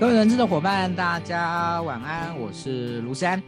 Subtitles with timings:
[0.00, 3.40] 各位人知的伙伴，大家晚安，我是卢山。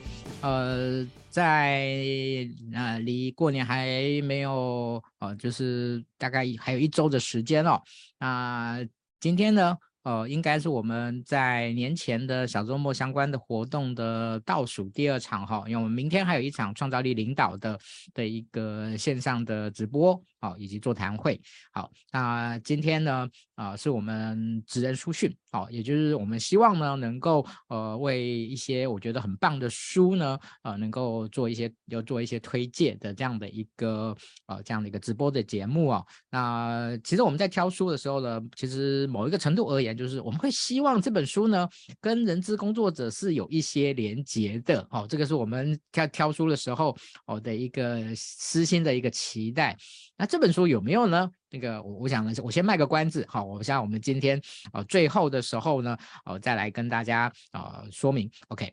[0.42, 3.86] 呃，在呃离过年还
[4.22, 7.80] 没有呃，就是大概还有一周的时间哦。
[8.18, 8.86] 那、
[9.18, 17.78] 今天呢，呃，应该是我们在年前的小周末相关的活动的倒数第二场哈，因为我们明天还有一场创造力领导的
[18.12, 20.22] 的一个线上的直播。
[20.42, 21.40] 好，以及座谈会。
[21.72, 34.16] 好，那今天呢，啊、呃，是我们职人书讯，好，也就是我们希望呢，能够呃为一些我觉得很棒的书呢，呃，能够做一些要做一些推荐的这样的一个
[34.46, 36.02] 呃这样的一个直播的节目啊。
[36.28, 41.68] 那其实我们在挑书的时候呢，其实某一个程度而言，就是我们会希望这本书呢，
[42.00, 44.84] 跟人资工作者是有一些连结的。
[44.90, 49.78] 哦，这个是我们挑挑书的时候哦的一个私心的一个期待。
[50.16, 51.30] 那这本书有没有呢？
[51.50, 54.40] 那个我我想呢，我先卖个关子，好，我想我们今天
[54.72, 58.30] 呃最后的时候呢，呃再来跟大家呃说明。
[58.48, 58.72] OK，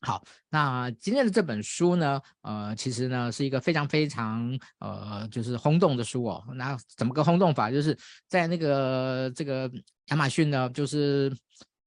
[0.00, 6.44] 好，那今天的这本书呢，呃其实呢是一个非常非常呃就是轰动的书哦。
[6.54, 7.70] 那怎么个轰动法？
[7.70, 7.96] 就是
[8.28, 9.70] 在那个这个
[10.06, 11.32] 亚马逊呢，就是。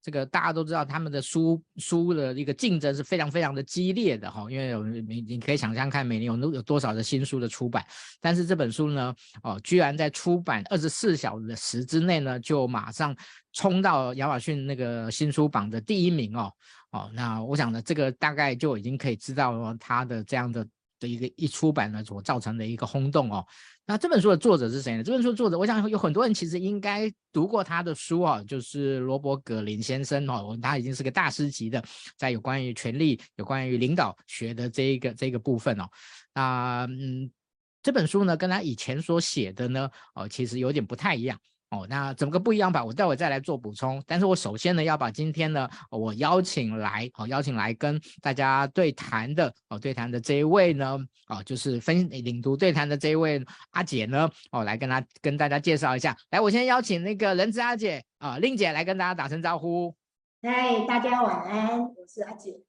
[0.06, 7.84] 这个大家都知道，他们的书书的一个竞争是非常非常的激烈的哈，因为有你你可以想象看，每年有有多少的新书的出版，
[8.20, 9.12] 但是这本书呢，
[9.42, 13.16] 哦，居然在出版二十四小时之内呢，就马上
[13.52, 16.52] 冲到亚马逊那个新书榜的第一名哦，
[16.92, 20.64] 哦，那我想呢，这个大概就已经可以知道它的这样的
[21.00, 23.44] 的一个一出版呢所造成的一个轰动哦。
[23.88, 25.04] 那这本书的作者是谁呢？
[25.04, 31.80] 这本书的作者，我想有很多人其实应该读过他的书哦，就是罗伯·格林先生哦，他已经是个大师级的，
[32.16, 35.88] 在有关于权力、有关于领导学的这一个这个部分哦。
[36.34, 37.30] 那嗯，
[37.80, 41.38] 这本书呢，跟他以前所写的呢，哦，其实有点不太一样。
[41.70, 42.84] 哦，那怎么个不一样吧？
[42.84, 44.02] 我待会再来做补充。
[44.06, 50.96] 但是我首先呢，要把今天呢，我邀请来，哦，邀请来跟大家对谈的，哦，对谈的这一位呢，
[51.28, 56.16] 哦，就是分领读对谈的这一位阿姐呢，哦，来跟他跟大家介绍一下。
[56.30, 59.94] 来，我先邀请那个人资阿姐啊，令姐来跟大家打声招呼。
[60.42, 62.65] 嗨，大家晚安，我是阿姐。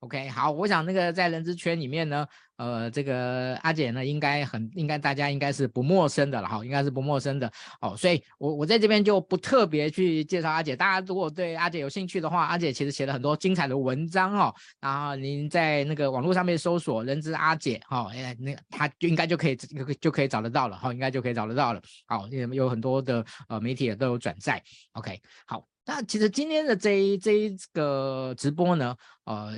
[0.00, 2.24] OK，好，我想那个在人资圈里面呢，
[2.56, 7.50] 呃，这个阿姐呢，应该很应该大家应该是不陌生的了哈，应该是不陌生的
[7.80, 28.94] 哦，所以我我在这边就不特别去介绍阿姐，大家如果对阿姐有兴趣的话，阿姐其实写了很多精彩的文章哦，然后您在那个网络上面搜索人资阿姐哈，哎，那她就应该就可以就就可以找得到了哈，应该就可以找得到了，好，也有很多的呃媒体也都有转载，OK，好，那其实今天的这一这一个直播呢，
[29.24, 29.54] 呃。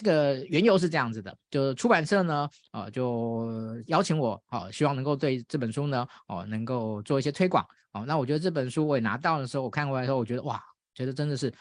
[0.00, 3.48] 这个缘由是这样子的，就是出版社呢，呃，就
[3.88, 10.62] 邀请我，哦，希望能够对这本书呢，哦，能够做一些推广，哦，那我觉得这本书我也拿到的时候，我看过来的时候，我觉得哇，
[10.94, 11.52] 觉得真的是，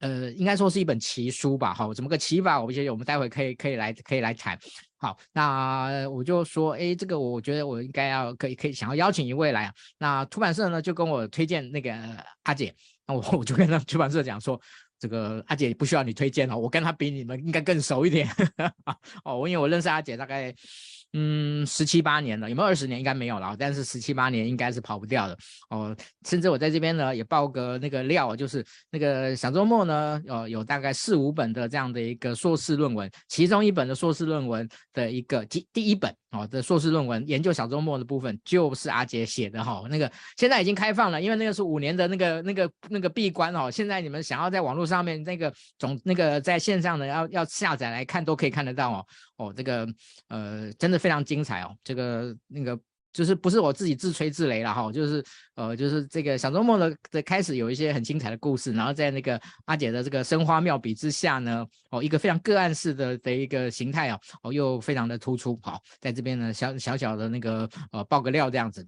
[0.00, 2.60] 呃，应该说是一本奇书吧，好，怎么个奇法？
[2.60, 4.58] 我觉得我们待会可以可以来可以来谈，
[4.98, 11.94] 好，那我就说，哎，这个我觉得我应该要可以可以想要邀请一位来，那出版社呢就跟我推荐那个
[12.42, 12.74] 阿姐，
[13.06, 14.60] 那我我就跟那出版社讲说。
[14.98, 18.28] 这个阿姐不需要你推荐了，我跟她比你们应该更熟一点
[19.24, 19.46] 哦。
[19.48, 20.54] 因为我认识阿姐大概
[21.12, 22.98] 嗯十七八年了，有没有二十年？
[22.98, 25.36] 应该没有了，但是十七八年应该是跑不掉的
[25.70, 25.96] 哦。
[26.26, 36.14] 甚至我在这边呢也爆个那个料，就是那个小周末呢，呃，有大概四五本的这样的一个硕士论文，其中一本的硕士论文的一个第第一本。
[36.30, 43.70] 哦，这硕士论文研究小周末的部分就是阿杰写的哈，那个现在已经开放了，因为那个是五年的那个那个那个闭关哦。
[43.70, 49.06] 现在你们想要在网络上面那个总那个在线上的要要下载来看都可以看得到哦。
[49.38, 49.88] 哦，这个
[50.28, 52.78] 呃真的非常精彩哦，这个那个。
[53.10, 55.24] 就是不是我自己自吹自擂了哈，就是
[55.56, 68.86] 呃，就是这个小周末的的开始有一些很精彩的故事，然后在那个阿姐的这个生花妙笔之下呢，哦，一个非常个案式的的一个形态哦，哦，又非常的突出，好，在这边呢小小小的那个呃爆个料这样子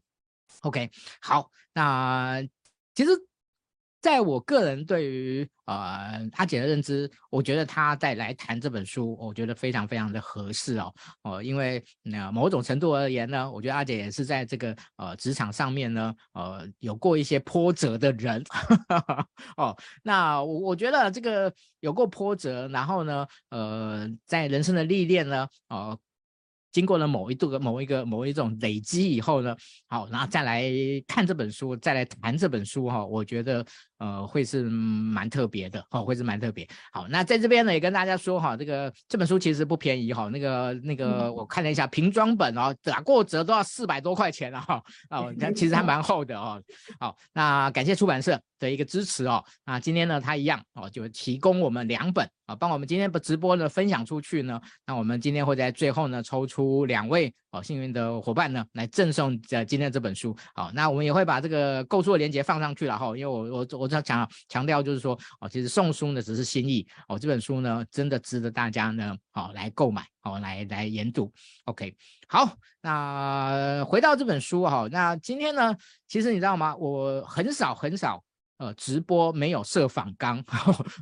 [0.60, 0.88] ，OK，
[1.20, 2.40] 好，那
[2.94, 3.10] 其实。
[4.00, 18.42] 在我个人对于呃阿姐的认知，我觉得她再来谈这本书，我觉得非常非常的合适哦哦，因为那、某种程度而言呢，我觉得阿姐也是在这个呃职场上面呢，呃有过一些波折的人
[19.56, 19.76] 哦。
[20.02, 25.98] 那我我觉得这个有过波折，然后呢，呃，在人生的历练呢，呃。
[26.72, 29.56] 经过了某一度的某一个某一种累积以后呢，
[29.88, 30.70] 好，然后再来
[31.08, 33.66] 看这本书，再来谈这本书哈，我觉得
[34.00, 36.66] 呃会是蛮特别的哦，会是蛮特别。
[36.90, 46.60] 好，那在这边呢也跟大家说哈，这个这本书其实不便宜哈，那个那个我看了一下平装本哦，打过折都要四百多块钱了哈，哦， 那其实还蛮厚的哦。
[46.98, 49.44] 好，那感谢出版社的一个支持哦。
[49.64, 54.60] 那今天呢，他一样哦，就提供我们两本啊，帮我们今天的直播呢分享出去呢。
[54.86, 60.34] 那我们今天会在最后呢抽出两位哦幸运的伙伴呢来赠送这今天这本书。
[60.54, 71.32] 好，那我们也会把这个购书的链接放上去了哈，因为我我我要强强调就是说哦，其实送书呢只是心意哦，这本书呢真的值得大家呢哦来购买哦来来研读。
[71.64, 71.94] OK，
[72.28, 75.76] 好，那回到这本书哈，那今天呢，
[76.08, 76.76] 其实你知道吗？
[76.76, 78.22] 我很少很少。
[78.58, 80.36] 呃，直播没有设访纲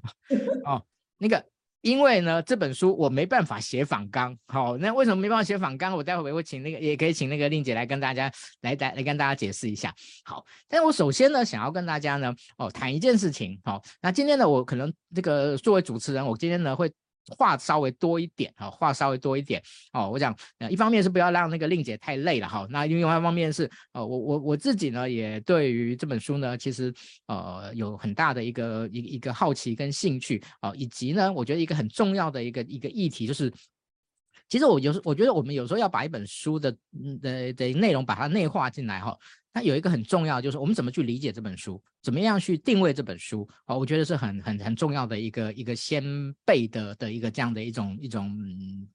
[0.64, 0.81] 哦，
[1.19, 1.44] 那个，
[1.88, 5.96] 因为呢，这本书我没办法写访纲，好、那为什么没办法写访纲？
[5.96, 8.31] 我待会儿会请那个，也可以请那个令姐来跟大家
[8.61, 9.94] 来来来跟大家解释一下。
[10.25, 16.93] 好，但我首先呢，想要跟大家呢，哦，谈一件事情，好、哦，那今天呢，我可能这个作为主持人，我今天呢会。
[17.36, 20.08] 话稍微多一点哈，话稍微多一点哦。
[20.10, 22.66] 我想，呃，一方面是不要让那个令姐太累了哈。
[22.70, 26.92] 那另外一方面是，呃，我我我自己呢，也对于这本书呢，其实
[27.26, 33.52] 呃有很大的一个一一个好奇跟兴趣啊，以及呢，我觉得一个很重要的一个一个议题就是，
[34.48, 36.70] 其实我有时我觉得我们有时候要把一本书的
[37.20, 39.16] 的的内容把它内化进来哈。
[39.52, 43.76] 那有一个很重要，就是我们怎么去理解这本书，怎么样去定位这本书啊？
[43.76, 46.02] 我觉得是很很很重要的一个一个先
[46.44, 48.36] 辈的的一个这样的一种一种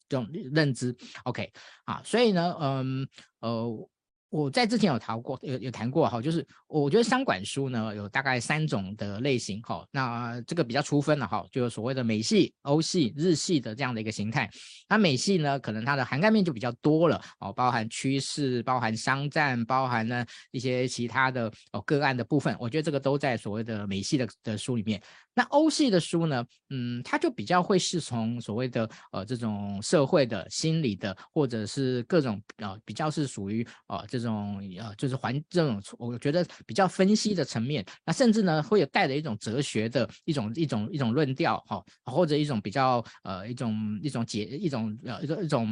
[0.07, 0.95] 这种认知。
[1.23, 1.51] OK
[1.85, 3.07] 啊，所以呢，嗯
[3.39, 3.89] 呃。
[4.33, 14.49] 我在之前有谈过，有有谈过哈，就是我觉得商管书呢有大概三种的类型哈，那这个比较粗分了哈，就是所谓的美系、欧系、日系的这样的一个形态。
[14.89, 24.99] 那美系呢，可能它的涵盖面就比较多了哦，包含趋势、包含商战、包含呢一些其他的哦个案的部分，我觉得这个都在所谓的美系的的书里面。
[25.35, 45.67] 那欧系的书呢，嗯，它就比较会是从所谓的呃这种社会的、心理的，或者是各种呃比较是属于呃这种呃就是环这种我觉得比较分析的层面，那甚至呢会有带着一种哲学的一种一种一种论调哈，或者一种比较呃一种一种解一种呃一种一种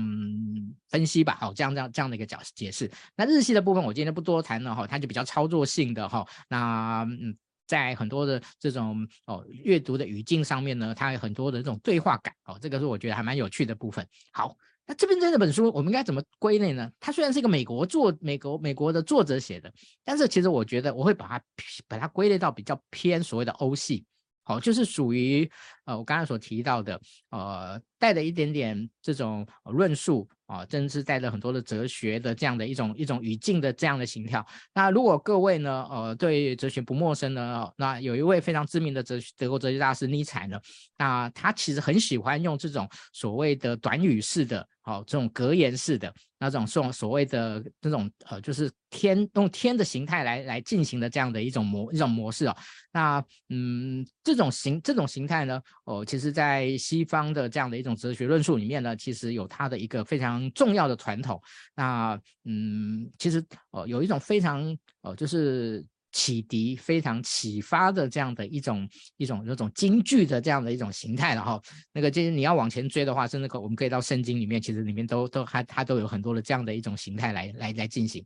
[0.90, 2.90] 分析吧，好这样这样这样的一个角解释。
[3.16, 7.36] 那日系的部分我今天不多谈了哈，它就比较操作性的哈，那嗯。
[7.72, 14.06] 在很多的这种哦阅读的语境上面呢，它有很多的这种对话感哦，这个是我觉得还蛮有趣的部分。
[14.34, 14.54] 好，
[14.86, 16.92] 那这边这本书我们应该怎么归类呢？
[17.00, 19.72] 它虽然是一个美国作美国美国的作者写的，
[20.04, 21.42] 但是其实我觉得我会把它
[21.88, 24.04] 把它归类到比较偏所谓的欧系，
[24.44, 25.50] 好，就是属于
[25.86, 30.28] 呃我刚才所提到的呃带着一点点这种论述。
[30.52, 34.46] 啊，真是带着很多的哲学的这样的一种一种语境的这样的心跳。
[34.74, 40.60] 那如果各位呢，呃，对哲学不陌生呢，那有一位非常知名的哲德国哲学大师尼采呢，
[40.98, 52.58] 那他其实很喜欢用这种所谓的短语式的，好、哦，这种格言式的那种所所谓的这种呃，就是天用天的形态来来进行的这样的一种模一种模式啊、哦。
[52.94, 60.42] 那嗯，这种形这种形态呢，哦，其实在西方的这样的一种哲学论述里面呢，其实有它的一个非常。
[60.54, 61.42] 重要的传统，
[61.76, 68.88] 那嗯，其实哦，有一种非常哦，就是启迪、非常启发的这样的一种
[69.18, 71.62] 一种那种京剧的这样的一种形态了哈。
[71.94, 78.26] 那个其实你要往前追的话，甚至可我们可以到圣经里面，其实里面都都还它都有很多的这样的一种形态来来来进行。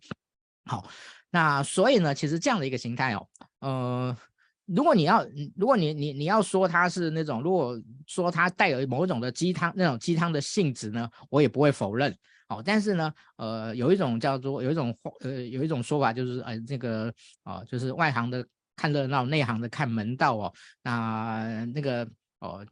[0.65, 0.87] 好，
[1.29, 3.27] 那所以呢，其实这样的一个形态哦，
[3.59, 4.17] 呃。
[4.67, 5.23] 如果你要，
[5.55, 12.11] 如果你你你要说它是那种，如果说它带有某种的鸡汤那种鸡汤的性质呢，我也不会否认。
[12.47, 20.53] 哦，但是呢，呃，有一种叫做有一种呃有一种说法就是呃这个啊、就是外行的看热闹，内行的看门道哦。
[20.83, 22.07] 那那个
[22.39, 22.65] 哦、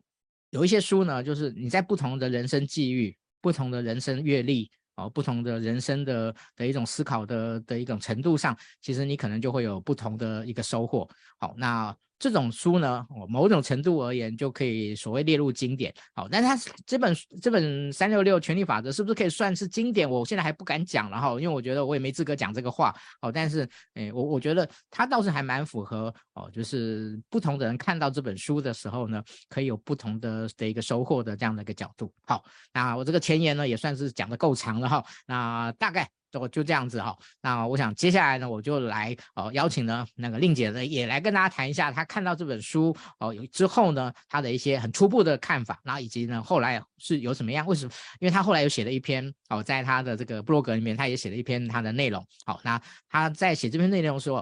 [0.51, 4.69] 有一些书呢，就是你在不同的人生际遇、不同的人生阅历。
[4.95, 11.09] 哦，不同的人生的的一种思考的的一种程度上，其实你可能就会有不同的一个收获。
[11.39, 11.95] 好，那。
[12.23, 15.93] 这种书呢，某种程度而言就可以所谓列入经典。
[16.15, 20.09] 好，但是它这本这本三六六权力法则是不是可以算是经典？
[20.09, 22.95] 我现在还不敢讲了哈，因为我觉得我也没资格讲这个话。
[23.19, 32.09] 好，但是哎，我我觉得它倒是还蛮符合哦，就是不同的人看到这本书的时候呢，可以有不同的的一个收获的这样的一个角度。
[32.25, 36.09] 好，那我这个前言呢也算是讲的够长了哈，那大概。
[36.33, 37.17] 就就这样子哈、哦。
[37.41, 47.91] 那我想接下来呢，我就来哦邀请呢那个令姐呢也来跟大家谈一下她看到这本书哦之后呢她的一些很初步的看法，然后以及呢后来是有什么样为什么？
[48.19, 52.25] 因为她后来有写了一篇哦，在她的这个部落格里面，她也写了一篇她的内容。
[52.45, 54.37] 好、那她在写这篇内容的时候，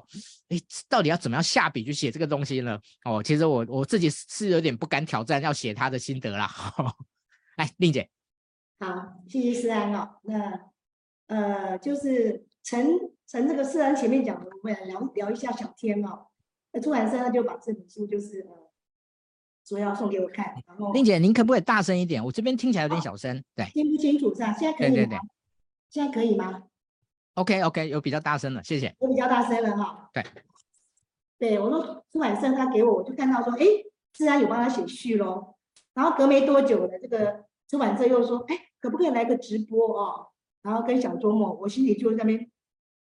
[0.50, 0.58] 哎，
[0.88, 2.80] 到底要怎么样下笔去写这个东西呢？
[3.04, 6.50] 哦，其实我我自己是有点不敢挑战要写她的心得啦。
[7.58, 8.10] 来，令姐。
[8.80, 8.88] 好，
[9.28, 10.10] 谢谢思安哦。
[10.24, 10.71] 那
[11.32, 16.28] 呃，就是承承这个思安前面讲的，我们来聊聊一下小天哦。
[16.74, 18.70] 那出版社就把这本书就是呃
[19.66, 22.22] 说要送给我看，然后令姐，您可不可以大声一点？
[22.22, 24.54] 我这边听起来有点小声，哦、对，听不清楚是吧？
[24.60, 24.94] 现在可以吗？
[24.96, 25.20] 对对对，
[25.90, 26.64] 现在可以吗
[27.36, 28.94] ？OK OK，有比较大声了，谢谢。
[29.00, 30.10] 有比较大声了哈。
[30.14, 30.26] 对，
[31.40, 33.66] 对我说出版社他给我，我就看到说，哎，
[34.12, 35.56] 自然有帮他写序喽。
[35.94, 38.58] 然后隔没多久呢这个出版社又说，哎。
[38.82, 40.30] 可不可以来个直播哦？
[40.62, 42.52] 然后跟小周末，我心里就在那边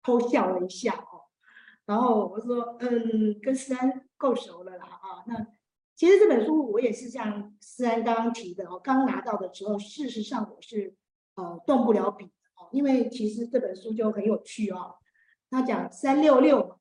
[0.04, 1.22] 偷笑了一下哦。
[1.86, 5.24] 然后我说，嗯，跟思安够熟了啦啊。
[5.28, 5.48] 那
[5.96, 10.96] 其实这本书我也是像思安刚刚提的哦，刚拿到的时候，事实上我是
[11.36, 14.96] 呃动不了笔的哦，因为其实这本书就很有趣哦。
[15.50, 16.80] 他讲三六六，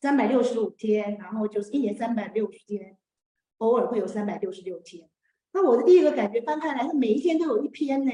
[0.00, 2.96] 三百六十五天，然后就是一年三百六十天，
[3.58, 5.08] 偶尔会有三百六十六天。
[5.52, 8.12] 那我的第一个感觉翻开来是每一天都有一篇呢，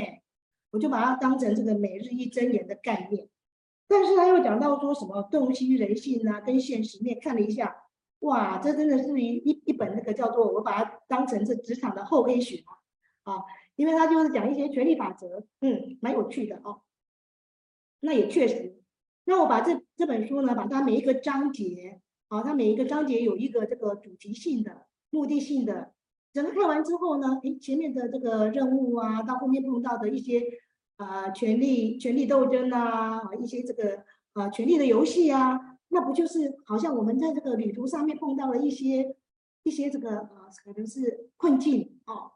[0.77, 3.27] 我就把它当成这个每日一箴言的概念。
[3.89, 7.75] 但是他又讲到说什么洞悉人性啊，跟现实面看了一下，
[8.21, 12.63] 哇，这真的是一一一本那个叫做我把它当成是职场的厚黑学
[13.23, 13.45] 啊，啊，
[13.77, 16.83] 因为他就是讲一些权力法则，嗯，蛮有趣的哦。
[18.01, 18.83] 那也确实，
[19.25, 25.93] 那我把这这本书呢，把它每一个章节，啊，它每一个章节有一个这个主题性的、目的性的。
[26.33, 30.43] 整个看完之后呢，诶，前面的这个任务啊，到后面碰到的一些
[30.97, 39.17] 啊、权力权力斗争啊，一些这个啊、权力的游戏啊，那不就是好像我们在这个旅途上面碰到了一些
[39.63, 42.33] 一些这个啊、可能是困境哦，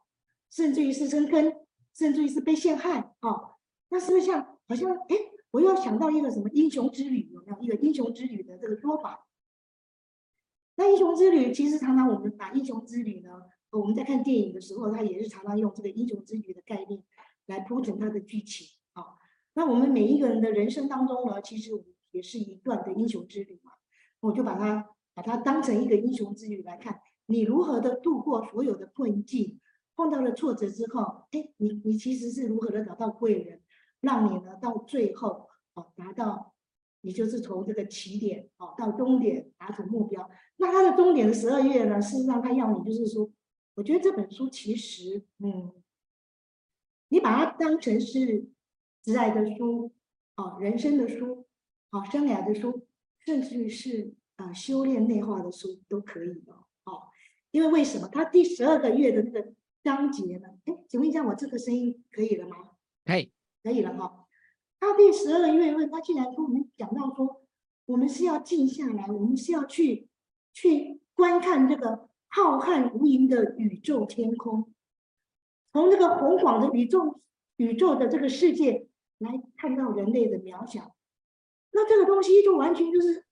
[0.50, 1.52] 甚至于是深坑，
[1.94, 3.56] 甚至于是被陷害哦，
[3.88, 5.16] 那是不是像好像哎，
[5.52, 9.26] 我又想到一个什么英雄之旅，有没有一个英雄之旅的这个说法？
[10.76, 13.30] 那英雄之旅其实常常我们把英雄之旅呢。
[13.72, 17.00] 我们在看电影的时候，他也是常常用这个英雄之旅的概念
[17.50, 19.18] 来铺陈他的剧情啊。
[19.54, 21.72] 那我们每一个人的人生当中呢，其实
[22.12, 23.72] 也是一段的英雄之旅嘛。
[24.20, 29.60] 我就把它把它当成一个英雄之旅来看，你如何的度过所有的困境，
[29.96, 33.60] 碰到了挫折之后，哎，你你其实是如何的找到贵人，
[34.00, 36.54] 让你呢到最后哦达到，
[37.00, 40.30] 你就是从这个起点哦到终点达成目标。
[40.56, 43.28] 那他的终点的十二月呢，事实上他要你就是说。
[43.76, 45.72] 我觉得这本书其实，嗯，
[47.10, 48.48] 你把它当成是
[49.04, 49.92] 挚爱的书，
[50.36, 51.46] 啊，人生的书，
[51.90, 52.86] 啊，生涯的书，
[53.26, 56.52] 甚至于是啊，修炼内化的书都可以的，
[56.84, 57.02] 哦，
[57.50, 58.08] 因为为什么？
[58.10, 59.52] 它第十二个月的那个
[59.82, 60.48] 章节呢？
[60.64, 62.56] 哎，请问一下，我这个声音可以了吗？
[63.04, 63.30] 可以，
[63.62, 64.26] 可以了哈。
[64.78, 67.42] 它第十二个月份，它竟然跟我们讲到说，
[67.86, 70.08] 我们是要静下来，我们是要去
[70.52, 72.08] 去观看这个。
[72.32, 74.72] 浩瀚无垠的宇宙天空，
[75.72, 77.20] 从这个宏广的宇宙
[77.56, 80.94] 宇宙的这个世界来看到人类的渺小，
[81.72, 83.24] 那这个东西就完全就是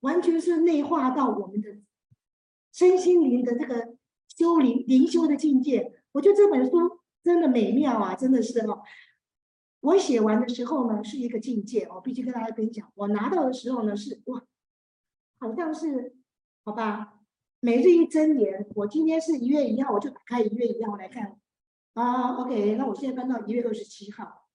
[0.00, 1.78] 完全是内化到我们的
[2.72, 3.96] 身心灵的这个
[4.36, 6.02] 修灵灵修的境界。
[6.12, 8.82] 我觉得这本书真的美妙啊，真的是哦。
[9.80, 12.90] 我写完的时候呢，是一个境界哦，必须跟大家分享。
[12.94, 14.42] 我拿到的时候呢，是哇，
[15.38, 16.14] 好像是
[16.64, 17.20] 好吧。
[17.60, 21.38] 每日一箴言，我今天是一月一号，我就打开一月一号来看
[21.94, 22.36] 啊。
[22.36, 24.46] OK，那我现在翻到一月二十七号，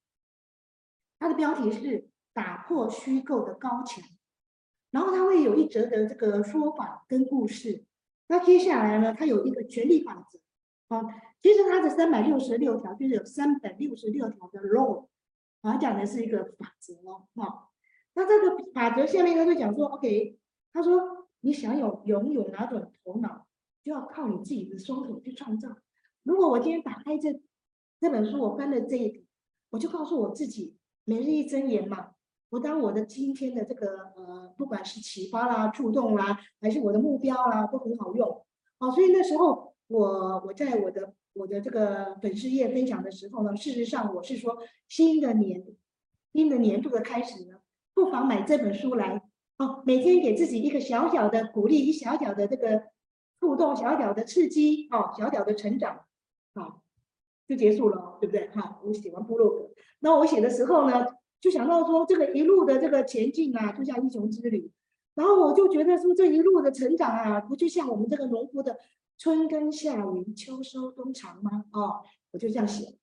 [1.18, 4.02] 它的标题是打破虚构的高墙，
[4.90, 7.84] 然后它会有一则的这个说法跟故事。
[8.28, 10.38] 那接下来呢，它有一个权力法则
[10.94, 11.02] 啊。
[11.42, 15.08] 其实它的三百六十六条就是有三百六十六条的 law，
[15.62, 17.26] 啊，讲的是一个法则哦。
[17.34, 17.72] 好，
[18.14, 20.38] 那这个法则下面他就讲说，OK，
[20.72, 21.18] 他说。
[21.42, 23.46] 你想有拥有哪种头脑，
[23.82, 25.70] 就要靠你自己的双手去创造。
[26.22, 27.40] 如果我今天打开这
[28.00, 29.24] 这本书，我翻了这一，
[29.70, 32.10] 我就告诉我自己，每日一箴言嘛。
[32.50, 38.44] 我当我的今天的这个呃，不管是启发啦、触动啦，还是我的目标啦，都很好用。
[38.78, 44.58] 好，所以那时候我我在我的我的这个粉丝页分享的时候呢，事实上我是说，
[44.88, 45.64] 新的年
[46.32, 47.58] 新的年度的开始呢，
[47.94, 49.22] 不妨买这本书来。
[49.58, 52.84] 哦，每天给自己一个小小的鼓励，一小小的这个
[53.38, 56.06] 触动，小小的刺激，哦，小小的成长，
[56.54, 56.82] 好，
[57.46, 58.48] 就结束了，对不对？
[58.54, 61.06] 好，我写完部落格，那我写的时候呢，
[61.40, 64.70] 就想到说这个一路的这个前进啊，就像英雄之旅。
[65.14, 68.78] 然后我就觉得说这一路的成长啊，不就像我们这个农夫的
[69.18, 71.64] 春耕夏耘秋收冬藏吗？
[71.72, 72.96] 哦，我就这样写。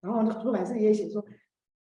[0.00, 1.24] 然后出版社也写说，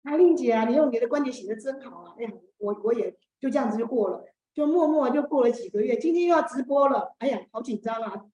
[0.04, 2.14] 阿玲姐啊，你用你的观点写的真好啊！
[2.16, 5.98] 哎呀，我我也就这样子就过了，就默默就过了几个月。
[5.98, 8.24] 今天又要直播了，哎呀，好紧张啊！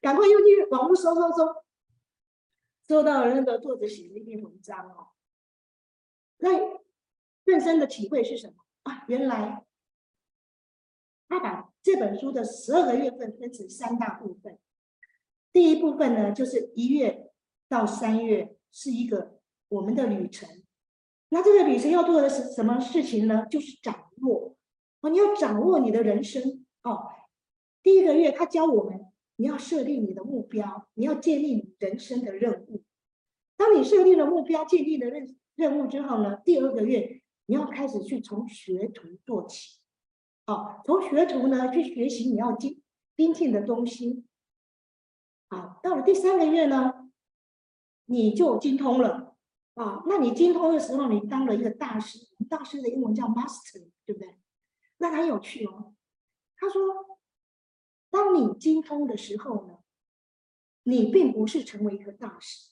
[0.00, 1.62] 赶快又去网络搜搜搜，
[2.88, 5.08] 搜到了那个作者写的一篇文章哦。
[6.38, 6.50] 那
[7.44, 8.54] 更深的体会是什么
[8.84, 9.04] 啊？
[9.08, 9.66] 原来
[11.28, 14.58] 他把这本书的十二个月份分成三大部分。
[15.52, 17.30] 第一部分呢，就是一月
[17.68, 20.48] 到三月是一个我们的旅程。
[21.28, 23.44] 那这个旅程要做的是什么事情呢？
[23.46, 24.56] 就是掌握
[25.00, 27.10] 哦，你要掌握你的人生哦。
[27.82, 29.09] 第一个月，他教我们。
[29.40, 32.84] 你要设立你的目标，你要建立你人生的任务。
[33.56, 39.78] 当你设立了目标，建立了任任务之后呢，第二个月你要开始去从学徒做起，
[40.44, 42.82] 啊，从学徒呢去学习你要精
[43.16, 44.26] 精进的东西。
[45.48, 47.10] 啊，到了第三个月呢，
[48.04, 49.38] 你就精通了，
[49.72, 52.18] 啊，那你精通的时候，你当了一个大师，
[52.50, 54.38] 大师的英文叫 master，对不对？
[54.98, 55.94] 那很有趣哦。
[56.58, 57.18] 他说。
[58.10, 59.78] 当你精通的时候呢，
[60.82, 62.70] 你并不是成为一个大师。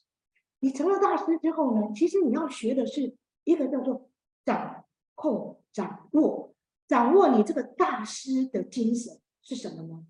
[0.61, 4.11] 你成了大师之后呢，其实你要学的是一个叫做
[4.45, 6.53] 掌控、掌握、
[6.89, 10.05] 掌握你这个大师的精神是什么呢？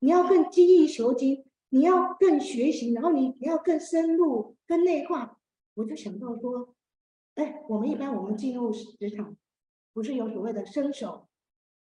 [0.00, 5.38] 你要更精益求精，你要更学习，然后你你要更深入、更内化。
[5.74, 6.74] 我就想到说，
[7.36, 9.36] 哎，我们一般我们进入职场，
[9.92, 11.28] 不是有所谓的生手，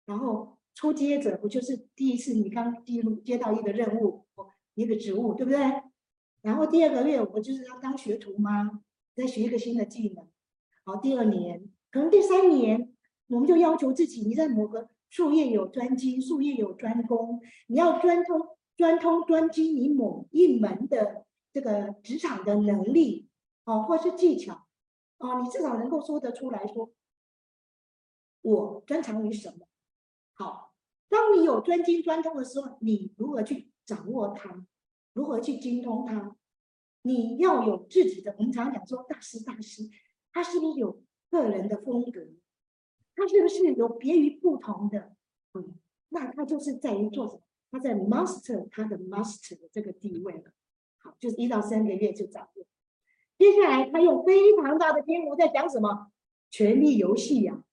[0.06, 0.55] 然后。
[0.76, 4.26] 初阶者不就是第一次你刚进入接到一个任务，
[4.76, 5.60] 一个职务，对不对？
[6.42, 8.84] 然后第二个月我就是要当学徒吗？
[9.16, 10.28] 再学一个新的技能。
[10.84, 12.94] 好，第二年可能第三年，
[13.28, 23.30] 我们就要求自己，你在某个术业有专精，术业有专攻，你要专通专通专精你某一门的这个职场的能力，
[23.64, 24.68] 哦，或是技巧，
[25.20, 26.92] 哦，你至少能够说得出来说，
[28.42, 29.66] 我专长于什么？
[30.38, 30.74] 好，
[31.10, 34.66] 当你有专精专通的时候，你如何去掌握它？
[35.14, 36.36] 如何去精通它？
[37.04, 38.36] 你要有自己的。
[38.38, 39.90] 我们常讲说，大师大师，
[40.34, 42.28] 他是不是有个人的风格？
[43.16, 45.16] 他是不是有别于不同的？
[45.54, 45.76] 嗯，
[46.10, 47.42] 那他就是在于做什么？
[47.72, 50.52] 他在 master 他的 master 的这个地位了。
[50.98, 52.66] 好，就是一到三个月就掌握。
[53.38, 56.12] 接下来，他用非常大的篇幅在讲什么？
[56.50, 57.64] 权力游戏呀。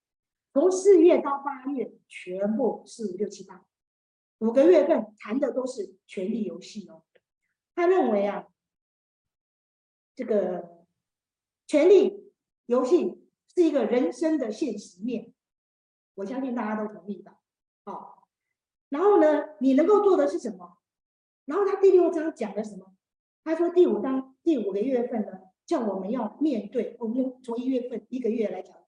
[0.53, 3.65] 从四月到八月，全部是六七八
[4.37, 7.03] 五个月份谈的都是权力游戏哦。
[7.73, 8.47] 他认为啊，
[10.13, 10.85] 这个
[11.65, 12.31] 权力
[12.67, 13.19] 游戏
[13.55, 15.33] 是一个人生的现实面，
[16.13, 17.39] 我相信大家都同意吧？
[17.83, 18.27] 好，
[18.89, 20.77] 然后呢，你能够做的是什么？
[21.45, 22.95] 然后他第六章讲的什么？
[23.43, 25.31] 他说第五章第五个月份呢，
[25.65, 28.82] 叫我们要面对，我们从一月份一个月来讲。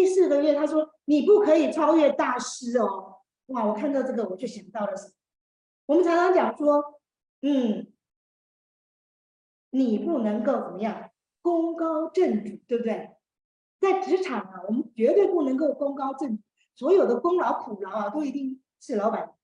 [0.00, 3.16] 第四个月，他说：“你不可以超越大师哦。”
[3.52, 3.66] 哇！
[3.66, 5.12] 我看到这个，我就想到了什么？
[5.84, 6.98] 我们常常讲说，
[7.42, 7.92] 嗯，
[9.68, 11.10] 你不能够怎么样，
[11.42, 13.10] 功高震主，对不对？
[13.78, 16.42] 在职场啊，我们绝对不能够功高震主，
[16.76, 19.34] 所有的功劳苦劳啊，都一定是老板。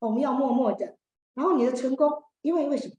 [0.00, 0.98] 我们要默默的。
[1.34, 2.94] 然后你的成功，因为为什么？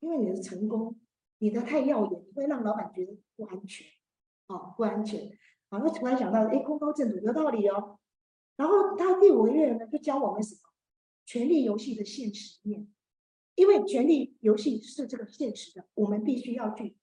[0.00, 1.00] 因为你的成功，
[1.38, 3.86] 你的太耀眼，会让老板觉得不安全，
[4.48, 5.30] 哦，不安全。
[5.72, 7.98] 然后突然想到，哎，功高震主有道理哦。
[8.56, 10.60] 然后他第五个月呢，就教我们什么？
[11.24, 12.86] 权力游戏的现实面。
[13.54, 16.94] 因为权力游戏是这个现实的，我们必须要去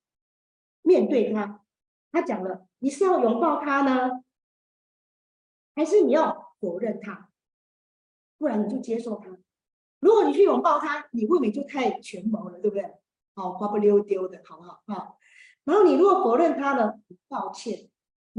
[0.84, 1.64] 面对它。
[2.12, 4.24] 他讲了，你是要拥抱它呢，
[5.76, 7.30] 还是你要否认它？
[8.38, 9.36] 不然你就接受它。
[10.00, 13.00] 如果你去拥抱它，你未免就太权谋了，对不对？
[13.34, 14.84] 好，滑不溜丢的，好不好？
[14.86, 15.16] 啊，
[15.64, 16.94] 然后你如果否认它呢，
[17.28, 17.89] 抱歉。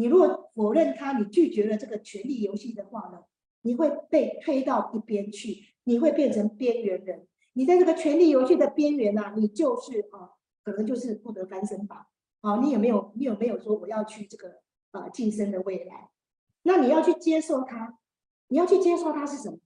[0.01, 3.19] 你如果否认他，你拒绝了这个权力游戏的话呢，
[3.61, 7.27] 你会被推到一边去，你会变成边缘人。
[7.53, 10.31] 你在这个权力游戏的边缘呢，你就是啊，
[10.65, 12.07] 可能就是不得翻身吧。
[12.41, 13.13] 啊，你有没有？
[13.15, 16.09] 你有没有说我要去这个啊晋升的未来？
[16.63, 17.99] 那你要去接受它，
[18.49, 19.59] 你要去接受它是什么？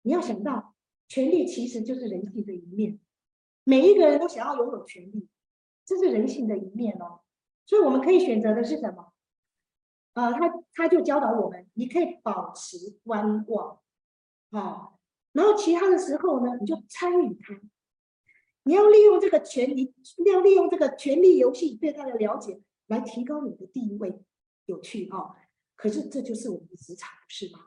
[0.00, 0.74] 你要想到，
[1.08, 2.98] 权力其实就是人性的一面，
[3.64, 5.28] 每一个人都想要拥有权力，
[5.84, 7.20] 这是人性的一面哦。
[7.66, 9.12] 所以我们可以选择的是什么？
[10.14, 13.80] 呃，他他就教导我们，你可以保持观望，
[14.50, 14.94] 啊、
[15.32, 17.60] 然后其他的时候呢，你就参与他，
[18.62, 19.92] 你要利用这个权力，
[20.24, 24.20] 要利用这个权力游戏对他的了解，来提高你的地位，
[24.66, 25.34] 有趣哦。
[25.76, 27.58] 可是这就是我们的职场，是吗？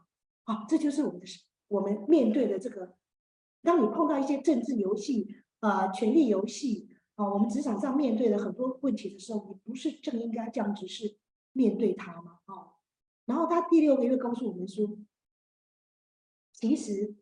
[0.46, 1.28] 啊、这就是我们的
[1.68, 2.96] 我们面对的这个。
[3.62, 11.18] 当你碰到一些政治游戏、呃，权力游戏啊、我们职场上面对的很多问题的时候，你不是正应该这样子是
[11.52, 12.37] 面对它吗？
[13.28, 14.98] 然后他第六个月告诉我们说，
[16.54, 17.16] 其实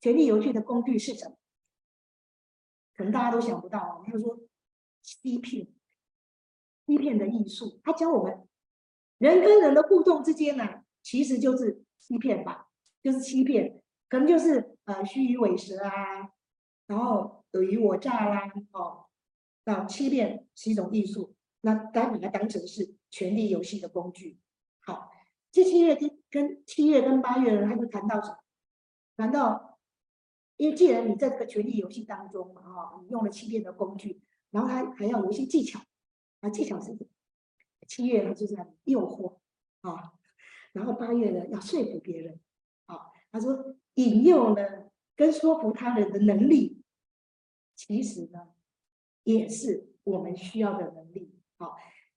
[0.00, 1.36] 权力游戏的工具是什么？
[2.94, 4.04] 可能大家都想不到啊。
[4.06, 4.38] 他说
[5.02, 5.66] 欺骗，
[6.86, 7.80] 欺骗的艺术。
[7.82, 8.46] 他教我们
[9.16, 12.68] 人跟人的互动之间呢，其实就是欺骗吧，
[13.02, 13.82] 就是欺骗。
[14.08, 16.30] 可能就是呃虚与委蛇啊，
[16.86, 19.06] 然后尔虞我诈啦，哦，
[19.64, 24.38] 那欺骗是一种艺术，那当把它当成是权力游戏的工具。
[24.80, 25.10] 好，
[25.50, 28.38] 这七月跟跟七月跟八月呢，他就谈到什么？
[29.16, 29.78] 谈到，
[30.56, 35.80] 因为既然你在这个权力游戏当中嘛，哈，你用了欺骗的工具，然后他还要有一些技巧，
[36.40, 37.06] 啊，技巧是什么？
[37.86, 39.38] 七月呢就是诱惑
[39.80, 40.12] 啊，
[40.72, 42.40] 然后八月呢要说服别人，
[42.86, 43.76] 啊，他说。
[43.98, 44.62] 引诱呢，
[45.16, 46.84] 跟说服他人的能力，
[47.74, 48.50] 其实呢，
[49.24, 51.36] 也是我们需要的能力。
[51.56, 51.76] 好，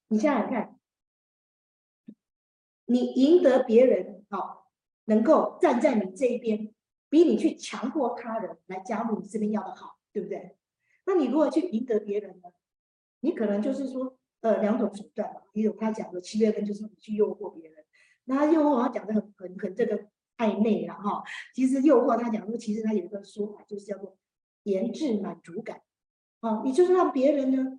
[0.09, 0.79] 你想想看，
[2.91, 4.71] 你赢得别人，好，
[5.05, 6.73] 能够站在你这一边，
[7.09, 10.57] 比你去强迫他人来加入你这边要的好，对不对？
[11.05, 12.49] 那你如果去赢得别人呢，
[13.21, 15.41] 你可能就是说，呃，两种手段嘛。
[15.53, 17.85] 比如他讲的七月份就是你去诱惑别人，
[18.25, 20.07] 那诱惑他讲的很很很这个。
[20.37, 21.23] 太内了哈，
[21.53, 24.17] 其实诱惑他讲说，其实他有一个说法，就是叫做
[24.63, 25.83] 延滞满足感，
[26.39, 27.77] 啊，你就是让别人呢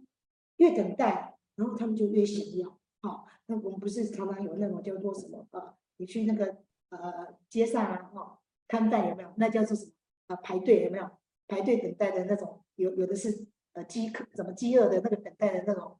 [0.59, 3.27] 越等待，然后他们就越想要，好，
[3.61, 5.75] 我们不是常常有那种叫做什么啊？
[5.97, 6.59] 你去那个
[6.91, 8.39] 呃街上啊，哈，
[8.69, 9.33] 摊贩有没有？
[9.37, 9.93] 那叫做什么
[10.29, 10.37] 啊？
[10.37, 11.11] 排队有没有？
[11.49, 15.99] 排队等待的那种，有有的是呃饥渴，怎么饥饿的那个等待的那种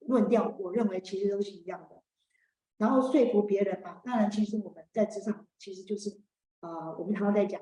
[0.00, 2.02] 论调，我认为其实都是一样的。
[2.78, 6.20] 然后说服别人嘛，当然，其实我们在职场其实就是，
[6.60, 7.60] 呃，我们常常在讲，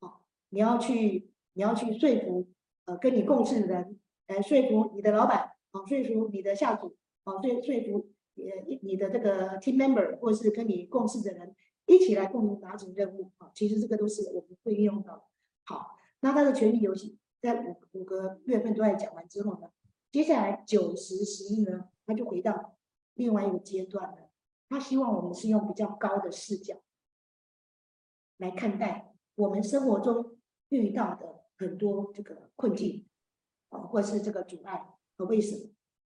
[0.00, 0.20] 哦，
[0.50, 2.48] 你要去，你要去说服，
[2.86, 11.54] 呃，跟你共事的人，来说服你的老板，哦，说服你的下属，哦，说说服呃你的这个 team member 或是跟你共事的人，
[11.86, 15.22] 一起来共同达成任务，啊，其实这个都是我们会运用的。
[15.64, 19.70] 好，那他的权力游戏在五五个月份都在讲完之后呢，
[20.12, 22.76] 接下来九十十一呢，他就回到
[23.14, 24.30] 另外一个阶段了。
[24.68, 26.76] 他希望我们是用比较高的视角
[28.38, 30.38] 来看待我们生活中
[30.70, 33.06] 遇到的很多这个困境
[33.68, 34.92] 啊，或是这个阻碍。
[35.18, 35.70] 和为什么？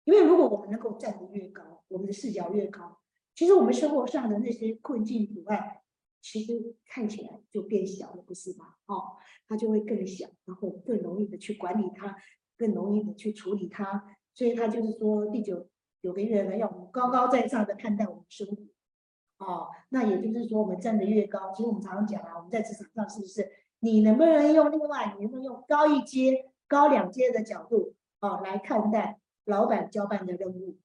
[0.04, 2.99] 因为如果我们能够站得越高，我们的视角越高，
[3.36, 5.84] 其实我们生活上的那些困境阻碍，
[6.21, 8.75] 其实看起来就变小了，不是吗？
[8.88, 12.15] 哦，它就会更小，然后更容易的去管理它，
[12.58, 14.15] 更容易的去处理它。
[14.34, 15.67] 所以他就是说第九。
[16.02, 23.45] 有个月呢，要我们高高在上的看待我们生活，哦，那也就是说，我们站得越高，其实我们常常讲啊，我们在职场上是不是？
[23.82, 30.78] 你能不能用另外，你能不能用高一阶、高两阶的角度，哦，来看待老板交办的任务，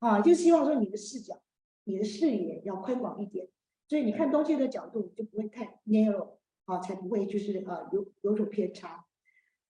[0.00, 1.40] 啊，就希望说你的视角、
[1.84, 3.48] 你的视野要宽广一点，
[3.88, 9.06] 所以你看东西的角度就不会太 narrow，啊，才不会就是呃有有所偏差。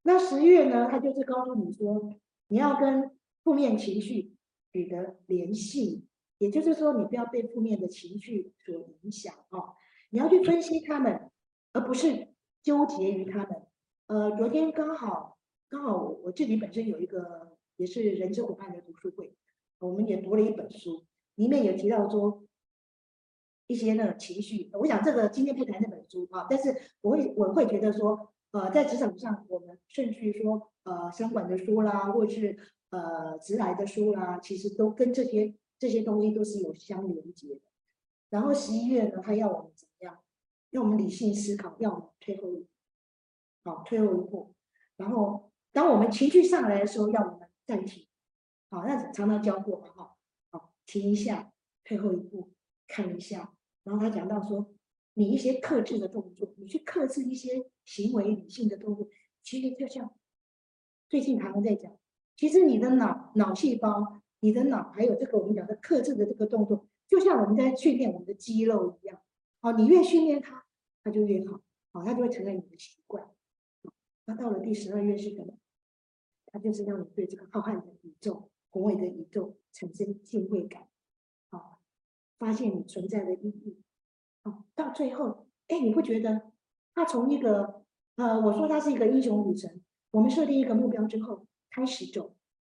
[0.03, 2.15] 那十月呢，他就是告诉你说，
[2.49, 3.11] 你要跟
[3.45, 4.35] 负面情绪。
[4.73, 6.07] 取得联系，
[6.39, 9.75] 也就是说，你不要被负面的情绪所影响哦。
[10.11, 11.29] 你要去分析他们，
[11.73, 12.29] 而不是
[12.63, 13.67] 纠结于他们。
[14.07, 15.39] 呃，昨天刚好
[15.69, 19.35] 刚好我我自己本身有一个也是人资伙伴的读书会，
[19.81, 22.45] 我们也读了一本书，里面有提到说
[23.67, 24.71] 一些那个情绪。
[24.75, 32.57] 我想这个今天不谈那本书啊，但是我会我会觉得说，呃，在职场上我们甚至于说呃相关的书啦，或者是。
[32.93, 37.61] 呃，直来的书啦、其实都跟这些这些东西都是有相连接的。
[38.31, 40.19] 然后十一月呢，他要我们怎么样？
[40.71, 42.67] 要我们理性思考，要我们退后一步，
[43.63, 44.57] 好，退后一步。
[44.97, 48.05] 然后当我们情绪上来的时候，要我们暂停，
[48.71, 50.17] 好，那常常教过嘛，哈，
[50.51, 51.53] 好，停一下，
[51.83, 52.53] 退后一步，
[52.87, 53.53] 看一下。
[53.83, 54.73] 然后他讲到说，
[55.15, 59.09] 你一些克制的动作，你去克制一些行为理性的动作，
[59.43, 60.15] 其实就像
[61.09, 61.93] 最近他们在讲。
[62.37, 69.21] 其实你的脑脑细胞，你的脑还有这个我们讲的克制的这个动作，就像我们在训练我们的肌肉一样。
[69.61, 70.65] 好，你越训练它，
[71.03, 71.61] 它就越好，
[71.93, 73.29] 好，它就会成为你的习惯。
[74.27, 75.59] 那到了第十二月是什么？
[76.47, 80.89] 它就是让你对这个浩瀚的宇宙、宏伟的宇宙产生敬畏感，
[81.51, 81.79] 哦，
[82.39, 83.83] 发现你存在的意义。
[84.45, 86.51] 哦，到最后，哎，你会觉得
[86.95, 87.85] 它从一个
[88.17, 89.81] 呃，我说它是一个英雄旅程，
[90.13, 91.47] 我们设定一个目标之后。
[91.73, 92.35] 开始走，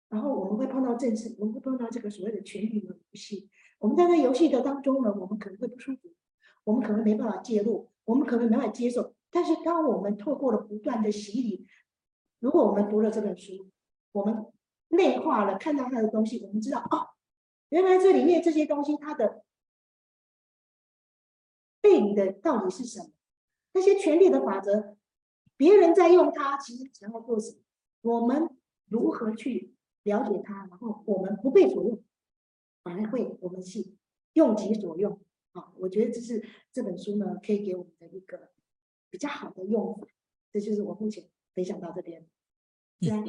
[0.08, 6.14] 然后我们会碰到政治，我们会碰到这个所谓的权力游戏，我们在那游戏的当中呢，我们可能会不舒服，
[6.62, 9.12] 我们可能没办法介入，我们可能没办法接受。
[9.32, 11.66] 但是当我们透过了不断的洗礼，
[12.38, 13.68] 如果我们读了这本书，
[14.12, 14.46] 我们
[14.88, 17.10] 内化了，看到他的东西，我们知道哦，
[17.70, 19.44] 原来这里面这些东西它的
[21.80, 23.10] 背离的到底是什么？
[23.72, 24.96] 那些权力的法则，
[25.56, 27.58] 别人在用它，其实想要做什么？
[28.02, 28.48] 我们
[28.86, 30.66] 如何去了解它？
[30.66, 32.02] 然后我们不被所用，
[32.82, 33.94] 反而会我们是
[34.34, 35.20] 用其所用
[35.52, 35.72] 啊！
[35.78, 38.52] 我觉得这是这本书呢，可以给我们的一个
[39.10, 40.06] 比较好的用法。
[40.52, 42.28] 这就是我目前分享到这边。
[43.00, 43.24] 嗯，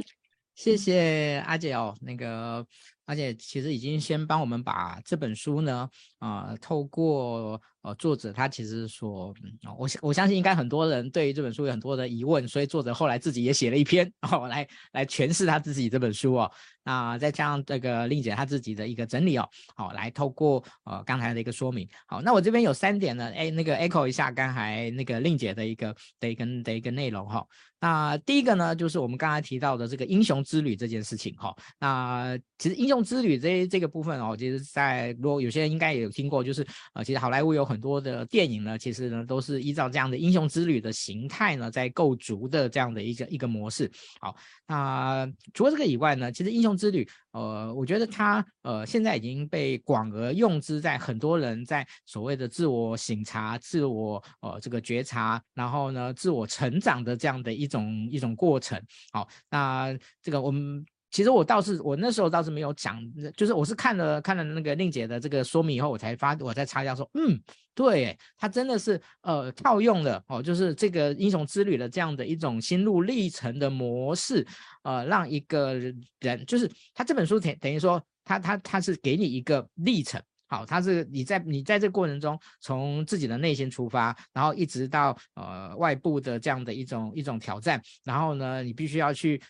[0.56, 2.66] 谢谢阿姐哦，那个。
[3.06, 5.90] 而且其实已经先帮我们把这本书呢，
[6.20, 9.34] 啊、透过呃作者他其实说，
[9.78, 16.52] 我我相信应该很多人对于这本书有很多的疑问，所以作者后来自己也写了一篇 哦，来来诠释他自己这本书哦。
[16.88, 21.88] 那再加上这个令姐她自己的一个整理哦，好，来透过呃刚才的一个说明。
[22.06, 27.48] 好，那我这边有三点呢，哎，那个 echo 一下刚才那个令姐的一个的一个的一个内容哈、哦。
[27.80, 31.58] 那第一个呢，就是我们刚才提到的这个英雄之旅这件事情哈、哦。
[31.80, 32.95] 那其实英雄。
[33.04, 43.90] 之旅这这个部分哦，其实在如果有些人应该也有听过，就是呃，其实好莱坞有很多的电影呢，其实呢都是依照这样的英雄之旅的形态呢，在构筑的这样的一个一个模式。
[44.20, 44.36] 好，
[44.68, 58.82] 那除了这个以外呢，其实英雄之旅，呃，我觉得它呃现在已经被广而用之，在很多人在所谓的自我省察、自我呃这个觉察，然后呢自我成长的这样的一种一种过程。
[59.12, 60.86] 好，那这个我们。
[61.16, 63.02] 其实我倒是，我那时候倒是没有讲，
[63.38, 67.40] 就是我是看了看了那个令姐的这个说明以后，我才发，我才插一下说，嗯，
[67.74, 74.46] 对，他真的是呃套用了哦，就是这个英雄之旅的这样的一种心路历程的模式，
[74.84, 75.76] 呃，让一个
[76.20, 89.42] 人，就是他这本书等等于说，他他他是给你一个历程，好，他是你在你在这过程中，从自己的内心出发，然后一直到呃外部的这样的一种一种挑战，然后呢，你必须要去。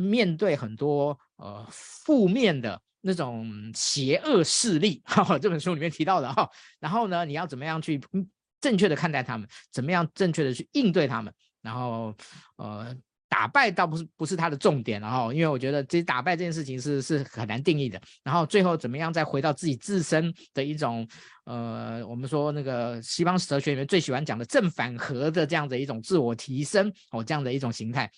[0.00, 8.00] 面对很多呃负面的那种邪恶势力， 哈哈，这本书里面提到的哈，然后呢，你要怎么样去
[8.60, 12.14] 正确的看待他们，怎么样正确的去应对他们，然后
[12.56, 12.96] 呃
[13.28, 21.06] 打败倒不是不是他的重点，然后因为我觉得这打败这件事情是是很难定义的，然后最后怎么样再回到自己自身的一种
[21.44, 28.10] 呃我们说那个西方哲学里面最喜欢讲的正反合的这样的一种自我提升哦，这样的一种形态。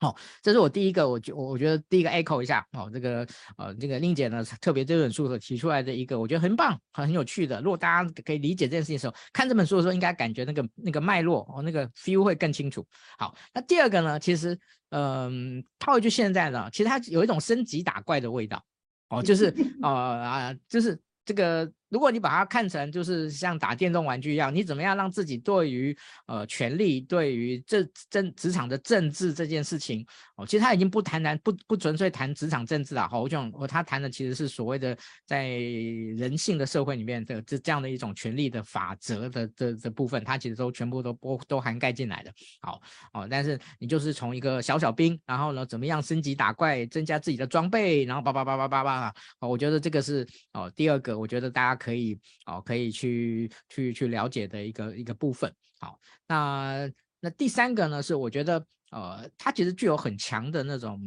[0.00, 3.26] 好、哦，这是我第一个，我觉我我觉得第一个 echo 一下哦，这个
[3.58, 7.60] 呃这个令姐呢特别这本书所提出来的一个，我觉得很棒，很很有趣的。
[7.60, 12.86] 如果大家可以理解这件事情的时候，看这本书的时候，应该感觉那个那个脉络哦，那个 feel 会更清楚。
[13.18, 14.58] 好，那第二个呢，其实
[14.88, 18.64] 嗯，套一句现在呢，其实它有一种升级打怪的味道
[19.10, 21.70] 哦，就是 呃啊，就是这个。
[21.90, 33.08] 如果你把它看成就是像打电动玩具一样，你怎么样让自己对于呃权力、对于这政职场的政治这件事情哦，其实他已经不谈谈不不纯粹谈职场政治了。
[33.08, 42.32] 好，我讲他谈的其实是所谓的在人性的社会里面的这这样的一种权力的法则的这这部分，他其实都全部都都都涵盖进来的。
[42.62, 42.80] 好
[43.12, 51.79] 哦，但是你就是从一个小小兵，然后呢怎么样升级打怪，增加自己的装备，然后叭叭叭叭叭叭，哦，我觉得这个是哦第二个，我觉得大家。
[51.80, 55.50] 可以哦，可以去去去了解的一个一个部分。
[55.80, 56.90] 好，那
[57.20, 61.00] 那第三个呢，是我觉得呃，它其实具有很强的那种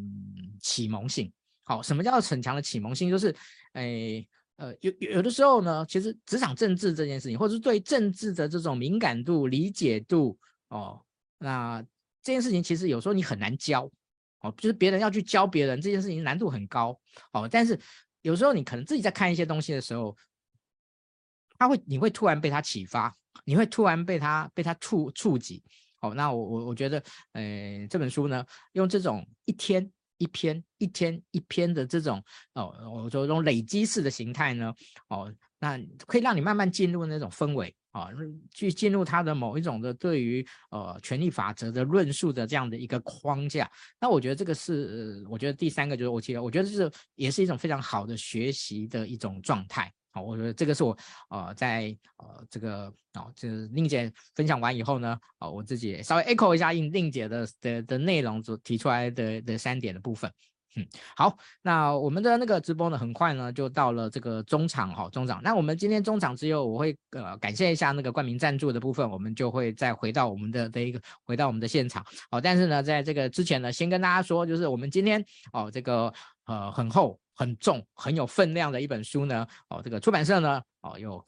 [0.59, 1.31] 启蒙性。
[1.63, 3.07] 好，什么叫很强的启蒙性？
[3.07, 3.36] 就是
[3.73, 10.36] 诶呃，有有的时候呢，其实职场政治这件事情，或者是对政治的这种敏感度、理解度
[10.69, 10.99] 哦，
[11.38, 11.79] 那
[12.23, 13.88] 这件事情其实有时候你很难教
[14.41, 16.99] 哦，就是别人要去教别人这件事情难度很高
[17.31, 17.47] 哦。
[17.47, 17.79] 但是
[18.23, 20.17] 有时候你可能自己在看一些东西的时候。
[21.63, 25.63] 他会，你会突然被他启发，你会突然被他被他触触及。
[26.02, 32.21] 哦，那我我我觉得，呃，这本书呢，用这种一天一篇、一天一篇的这种，
[32.56, 34.73] 哦，我说这种累积式的形态呢，
[35.08, 38.13] 哦，那可以让你慢慢进入那种氛围，啊、哦，
[38.52, 43.71] 去进入他的某一种的对于呃权力法则的论述的这样的一个框架。
[44.02, 49.89] 那我觉得这个是，我觉得第三个就是我记得，我觉得是也是一种非常好的学习的一种状态。
[50.13, 50.95] 好，我觉得这个是我
[51.30, 60.32] 呃在呃这个哦，就是令姐分享完以后呢，哦，我自己稍微 echo 一下令令姐的的的内容所提出来的的三点的部分。
[60.76, 65.41] 嗯，好，那我们的那个直播呢，很快呢就到了这个中场哈，中场。
[65.43, 72.06] 那我们今天中场之后，我会呃感谢一下那个冠名赞助的部分，我们就会再回到我们的的一个回到我们的现场。
[72.30, 75.23] 好，但是呢，在这个之前呢，先跟大家说，就是我们今天
[75.54, 76.13] 哦这个。
[76.45, 81.26] 呃，很厚很重、很有分量的一本书呢，哦，这个出版社呢，哦，有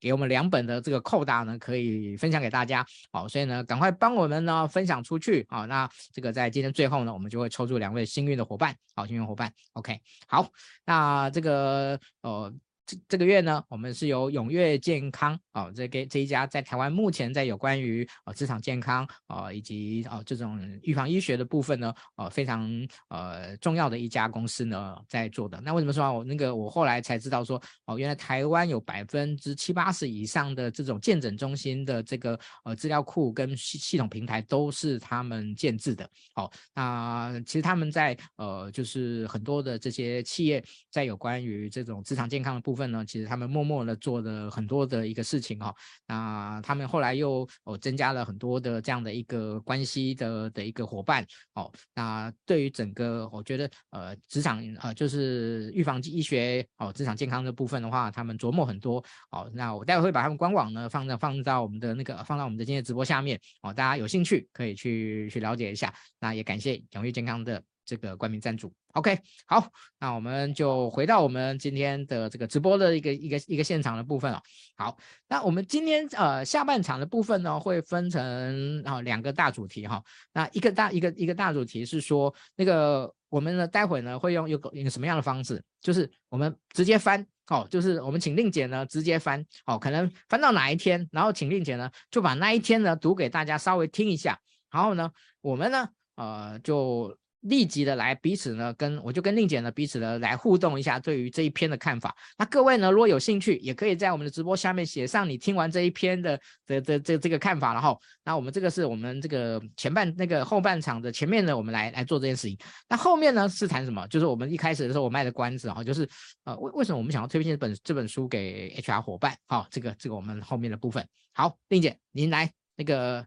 [0.00, 10.48] 给我们两本的这个扣打呢，可以分享给大家，哦，所以呢，赶快帮我们呢分享出去，啊、哦，那这个在今天最后呢，我们就会抽出两位幸运的伙伴，好，幸运伙伴，OK，好，
[10.84, 12.52] 那这个，哦。
[12.88, 22.66] 这这个月呢，我们是由永跃健康哦，这给这一家在台湾目前在有关于哦职场健康哦以及哦这种预防医学的部分呢，哦非常
[23.08, 25.60] 呃重要的一家公司呢在做的。
[25.60, 36.08] 那为什么说啊我那个我后来才知道说哦，原来台湾有百分之七八十以上的这种健诊中心的这个呃资料库跟系系统平台都是他们建制的。
[36.36, 42.77] 哦，那其实他们在呃就是很多的这些企业在有关于这种职场健康的部。
[42.78, 45.74] 部分呢，其实他们默默的做了很多的一个事情哈、哦，
[46.06, 67.60] 那他们后来又哦增加了很多的这样的一个关系的的一个伙伴哦，那对于整个我觉得呃职场呃就是预防医学哦职场健康的部分的话，他们琢磨很多哦，那我待会会把他们官网呢放在放到我们的那个放到我们的今天直播下面哦，大家有兴趣可以去去了解一下，那也感谢永跃健康的。
[67.88, 69.66] 这个冠名赞助，OK，好，
[69.98, 74.42] 那我们就回到我们今天的这个直播的一个一个一个现场的部分哦。
[74.76, 85.64] 好，那我们今天呃下半场的部分呢，会分成啊、两个大主题哈、那一个大一个一个大主题是说，那个我们呢待会呢会用一个一个什么样的方式？
[85.80, 94.38] 就是我们直接翻哦，就是我们请令姐呢直接翻哦，可能翻到哪一天，然后请令姐呢就把那一天呢读给大家稍微听一下，
[94.70, 97.16] 然后呢我们呢呃就。
[97.42, 102.14] 立即的来彼此呢，跟我就跟令姐呢彼此的来互动一下，对于这一篇的看法。
[102.36, 107.72] 那各位呢，如果有兴趣，也可以在我们的直播下面写上你听完这一篇的的的这这个看法。
[107.72, 112.58] 然后，那我们这个是我们这个前半那个后半场的前面呢，我们来来做这件事情。
[112.88, 114.06] 那后面呢是谈什么？
[114.08, 116.08] 就是我们一开始的时候我卖的关子哈，就是
[116.44, 119.36] 呃为为什么我们想要推荐这本这本书给 HR 伙伴？
[119.46, 121.06] 好，这个这个我们后面的部分。
[121.32, 123.24] 好，令姐您来那个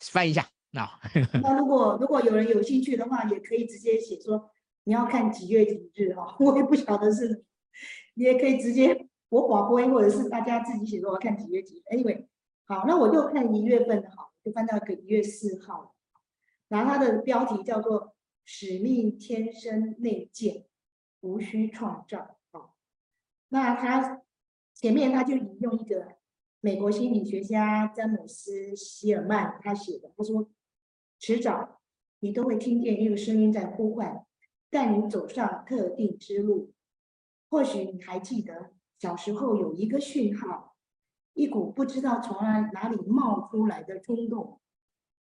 [0.00, 0.48] 翻一下。
[0.72, 0.88] 那、
[1.42, 4.50] 那如果如果有人有兴趣的话，也可以直接写说
[4.84, 7.44] 你要看几月几日哈， 我也不晓得是，
[8.14, 11.94] 你也可以直接我广播，或者是大家自己写说我看几月几日。
[11.94, 12.26] Anyway，
[12.64, 15.94] 好，那我就看一月份的哈，就翻到一个一月四号，
[16.68, 18.14] 然后它的标题叫做
[18.46, 20.64] “使命天生内建，
[21.20, 22.70] 无需创造”啊。
[23.50, 24.22] 那他
[24.74, 26.16] 前面他就引用一个
[26.60, 30.48] 美国心理学家詹姆斯·希尔曼他写的，他说。
[31.22, 31.80] 迟早，
[32.18, 34.26] 你都会听见一个声音在呼唤，
[34.68, 36.72] 带你走上特定之路。
[37.48, 40.74] 或许你还记得，小时候有一个讯号，
[41.34, 44.60] 一股不知道从哪哪里冒出来的冲动，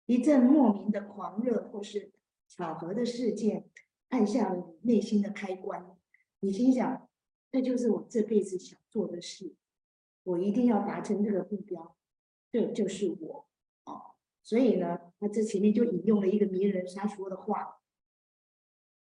[0.07, 2.11] 一阵莫名的狂热，或是
[2.47, 3.69] 巧合的事件，
[4.09, 5.85] 按下了你内心的开关。
[6.39, 7.07] 你心想，
[7.51, 9.53] 这就是我这辈子想做的事，
[10.23, 11.95] 我一定要达成这个目标，
[12.51, 13.45] 这就是我。
[14.45, 17.81] 所以呢，他这前面就引用了一个名人他说的话。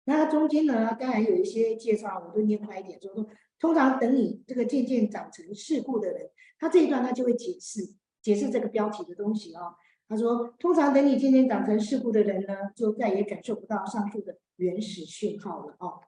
[0.05, 3.27] 那他中间呢，当然有一些介绍，我都念快一点，说说
[3.59, 7.81] 通常等你这个渐渐长成世故的人，他这一段他就会解释
[8.21, 9.75] 解释这个标题的东西啊、哦。
[10.07, 15.99] 他说，通常等你渐渐长成世故的人呢，就再也感受不到上述的原始讯号了哦。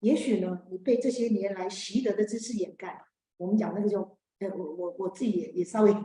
[0.00, 3.02] 也许呢，你被这些年来习得的知识掩盖。
[3.38, 4.00] 我们讲那个就，
[4.40, 5.96] 呃，我我我自己也也稍微。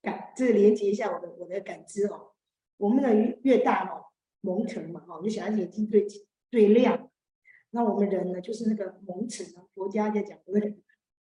[0.00, 2.32] 感这个连接一下我的我的感知哦，
[2.76, 4.06] 我们的越大哦，
[4.40, 6.06] 蒙尘嘛哈，就小孩子眼睛最
[6.50, 7.10] 最亮，
[7.70, 10.74] 那我们人呢就是那个蒙尘啊，佛家在讲的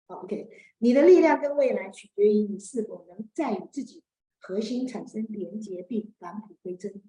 [0.06, 4.04] 好 OK，你的力量跟未来取决于你是否能在与自己
[4.38, 7.02] 核心产生连接并返璞归真，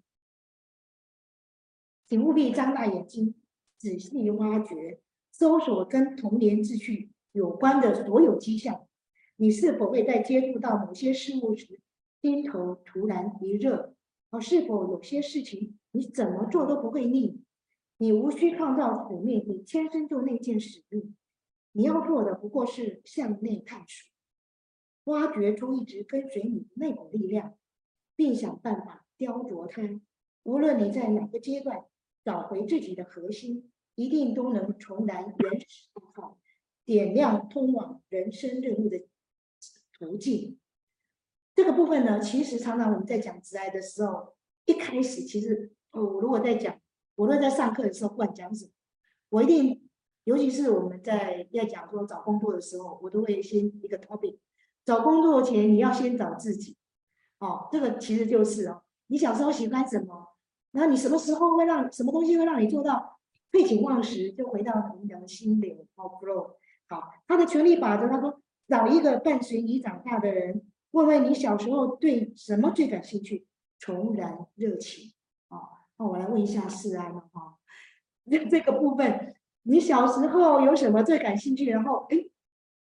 [2.07, 3.35] 请务必张大眼睛，
[3.77, 8.87] 仔细挖掘，搜索跟童年秩序有关的所有迹象。
[9.41, 11.79] 你是否会在接触到某些事物时，
[12.21, 13.95] 心头突然一热？
[14.29, 17.41] 而是否有些事情你怎么做都不会腻？
[17.97, 21.15] 你无需创造使命，你天生就内建使命。
[21.71, 24.11] 你要做的不过是向内探索，
[25.05, 27.57] 挖掘出一直跟随你的那股力量，
[28.15, 29.99] 并想办法雕琢它。
[30.43, 31.85] 无论你在哪个阶段
[32.23, 36.37] 找回自己的核心，一定都能重燃原始信号，
[36.85, 39.07] 点亮通往人生任务的。
[40.01, 40.57] 途径
[41.53, 44.33] 这个部分呢，其实常常我们在讲职涯的时候，
[44.65, 46.79] 一开始其实我，如果在讲，
[47.15, 48.71] 我都在上课的时候，不管讲什么，
[49.29, 49.87] 我一定，
[50.23, 54.37] 尤其是我们在要讲说找工作的时候，我都会先一个 topic，
[54.83, 56.77] 找工作前你要先找自己，
[57.39, 60.35] 哦，这个其实就是哦，你小时候喜欢什么，
[60.71, 63.19] 然后你什么时候会让什么东西会让你做到
[63.51, 66.55] 废寝忘食，就回到我们讲的心流好 flow。
[66.87, 68.40] 好，他的权力法则，他说
[68.71, 70.61] 找一个伴随你长大的人，
[70.91, 73.45] 问问你小时候对什么最感兴趣，
[73.77, 75.11] 重燃热情。
[75.49, 75.67] 哦，
[75.97, 77.57] 那我来问一下世安了哈，
[78.29, 81.65] 这这个部分，你小时候有什么最感兴趣？
[81.65, 82.15] 然后，哎，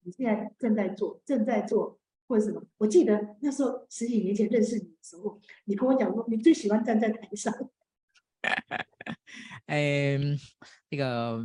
[0.02, 2.00] 你现在正在做，正在做。
[2.28, 2.60] 或者什么？
[2.78, 7.54] 我记得那时候十几年前认识你的时候，你跟我讲说你最喜欢站在台上。
[9.66, 10.36] 嗯，
[10.90, 11.40] 那个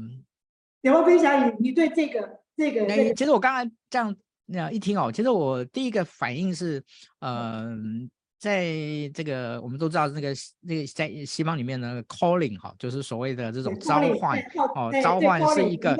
[0.81, 3.13] 有没有分享你你对这个这个、这个？
[3.13, 4.15] 其实我刚才这样
[4.51, 6.83] 那样一听哦，其实我第一个反应是，
[7.19, 8.09] 嗯。
[8.41, 8.65] 在
[9.13, 14.43] 这个我们都知道，那个那个在西方里面呢，calling 哈，就是所谓的这种召唤
[14.73, 15.93] 哦，召唤是一个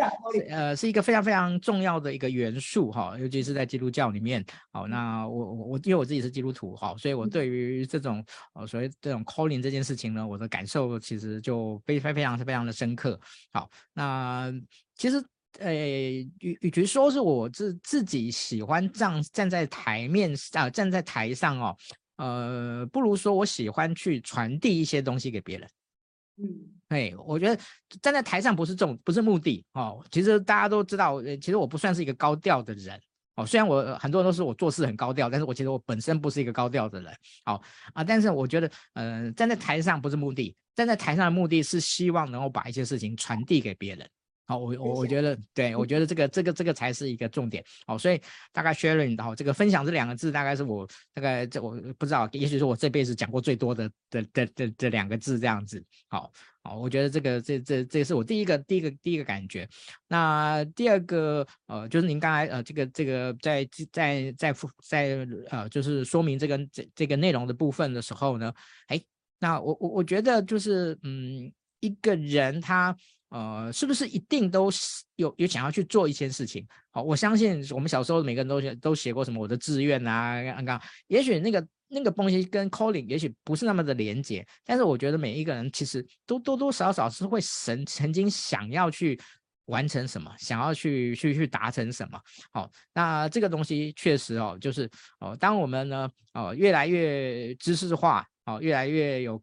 [0.49, 4.43] 呃是一个非常非常重要的一个元素哈，尤其是在基督教里面。
[4.72, 13.20] 好，那我我我因为我自己是基督徒哈，所以我对于这种呃所谓这种 calling 这件事情呢，我的感受其实就非非非常非常的深刻。
[13.54, 14.52] 好，那
[14.95, 15.24] 其实
[15.60, 21.76] 呃与与其说是我自自己喜欢站站在台面啊，站在台上哦。
[22.18, 25.68] 呃，不如说我喜欢去传递一些东西给别人。
[26.38, 26.47] 嗯，
[26.89, 27.60] 哎，我觉得
[28.02, 30.06] 站在台上不是重，不是目的哦。
[30.12, 32.99] 其实大家都知道，其实我不算是一个高调的人
[33.36, 33.45] 哦。
[33.45, 37.12] 虽然我很多人都说我做事很高调，但是我其实我本身不是一个高调的人。
[37.43, 37.62] 好、哦、
[37.93, 44.08] 啊，但是我觉得，呃，站在台上不是目的，站在台上的目的是希望能够把一些事情传递给别人。
[44.52, 47.64] 好，我我我觉得，对，我觉得这个这个这个才是一个重点。
[47.88, 48.22] 好，所以
[48.52, 55.82] 大概 sharing 的哈，这个分享这两个字，大概是我大概这我不知道，也许是我这辈子讲过最多的的的的这两个字这样子。
[56.10, 56.30] 好，
[56.64, 59.66] 好，我觉得这个这这这是我第一个第一个第一个感觉。
[60.10, 68.54] 那第二个呃，就是您刚才呃这个这个在在在在呃就是说明这个这这个内容的部分的时候呢，
[68.88, 69.02] 哎，
[69.39, 71.49] 那我我我觉得就是嗯，
[71.80, 72.93] 一个人他。
[73.32, 74.70] 呃，是不是一定都
[75.16, 76.68] 有有想要去做一件事情？
[76.92, 89.18] 好，我相信我们小时候每个人都写都写过什么我的志愿啊，刚刚也许那个那个东西跟 calling 也许不是那么的连结，但是我觉得每一个人其实都多多少少是会曾曾经想要去
[89.68, 92.20] 完成什么，想要去去去达成什么。
[92.52, 94.90] 好，那这个东西确实哦，就是
[95.22, 99.42] 哦，当我们呢哦越来越知识化，哦越来越有。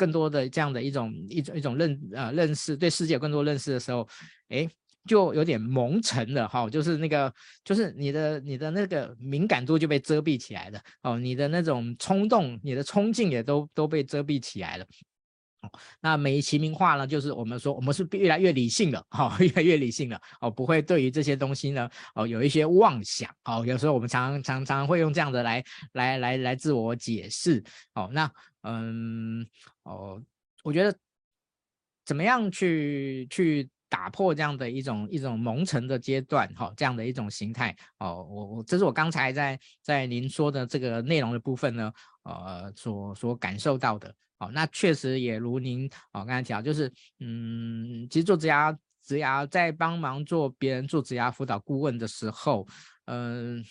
[0.00, 4.08] 更多的这样的一种一种一种认呃认识，对世界有更多认识的时候，
[4.48, 4.66] 哎，
[5.06, 7.30] 就有点蒙尘了哈，就是那个
[7.62, 14.86] 就是你的你的那个敏感度就被遮蔽起来了哦，你的那种冲动、你的冲劲也都都被遮蔽起来了。
[15.62, 23.30] 哦，那美其名话呢，就是我们说我们是越来越理性了哈， 越来越理性了哦，不会对于这些东西呢哦有一些妄想。
[23.44, 27.62] 哦，有时候我们常常常会用这样的来来来来自我解释。
[27.94, 28.30] 哦，那。
[28.62, 29.40] 嗯，
[29.84, 30.22] 哦，
[30.62, 30.94] 我觉得
[32.04, 41.90] 怎么样去去打破这样的一种一种蒙尘的阶段，哈、哦，这样的一种形态，哦，我我这是我刚才在在您说的这个内容的部分呢，
[42.24, 52.66] 呃，所所感受到的，哦，那确实也如您哦刚才讲，就是嗯，其实做职涯职涯在帮忙做别人做职涯辅导顾问的时候，
[53.04, 53.64] 嗯。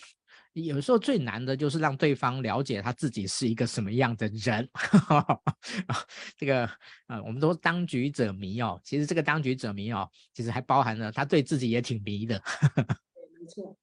[0.52, 4.68] 有时候最难的就是让对方了解他自己是一个什么样的人。
[6.36, 6.68] 这个
[7.06, 8.78] 呃，我们都当局者迷哦。
[8.82, 12.42] 其实这个当局者迷哦，其实还包含了他对自己也挺迷的。
[13.40, 13.78] 没错。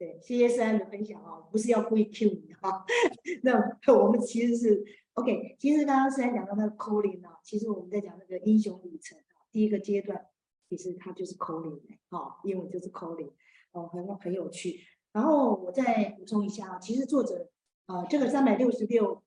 [0.00, 2.86] 对，谢谢三的分享哦，不是要故意 cue 你哈。
[3.44, 4.82] 那我们其实是
[5.12, 5.54] OK。
[5.58, 10.24] 其实刚刚三讲到那个 calling 啊，其实我们在讲那个英雄旅程啊，第一个阶段
[10.70, 11.78] 其实它就是 calling
[12.08, 13.30] 哦，英文就是 calling
[13.72, 14.80] 哦，很很有趣。
[15.12, 17.50] 然后我再补充一下啊，其实作者，
[17.84, 19.22] 呃，这个三百六十六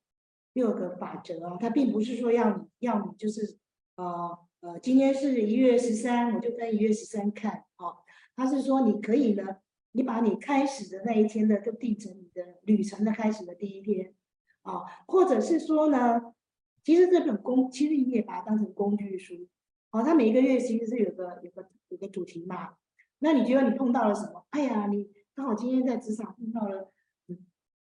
[0.53, 3.59] 六个法则啊，它并不是说要你要你就是，
[3.97, 7.93] 呃呃，今天是一月十三，我就在一月十三看啊，
[8.35, 9.57] 他是说你可以呢，
[9.93, 14.13] 你把你开始的那一天的就定成你的旅程的开始的第一天
[14.61, 16.35] 啊，或者是说呢，
[16.83, 19.47] 其实这本工，其实你也把它当成工具书，
[19.89, 22.75] 啊，它每一个月其实是有个有个有个主题嘛，
[23.19, 24.45] 那你觉得你碰到了什么？
[24.51, 25.09] 哎呀，你。
[25.35, 26.93] 刚好今天在职场碰到了，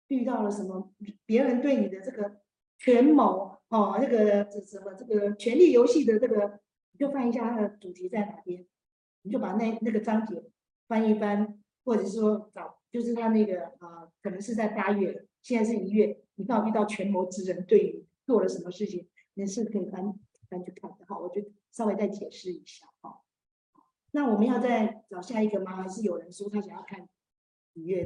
[0.07, 0.93] 遇到了什么？
[1.25, 2.41] 别人对你的这个
[2.77, 6.59] 权谋哦，那个这什么这个权力游戏的这个，
[6.91, 8.67] 你就翻一下它的主题在哪边，
[9.23, 10.43] 你就把那那个章节
[10.87, 11.58] 翻一翻，
[11.89, 20.13] 或者是说找，就是他那个啊、呃，可能是在八月，现在是一月，你刚好遇到权谋之人对你做了什么事情，你是可以翻
[20.47, 21.17] 翻去看的哈。
[21.17, 23.21] 我就稍微再解释一下哈。
[24.11, 25.77] 那我们要再找下一个吗？
[25.81, 27.09] 还是有人说他想要看？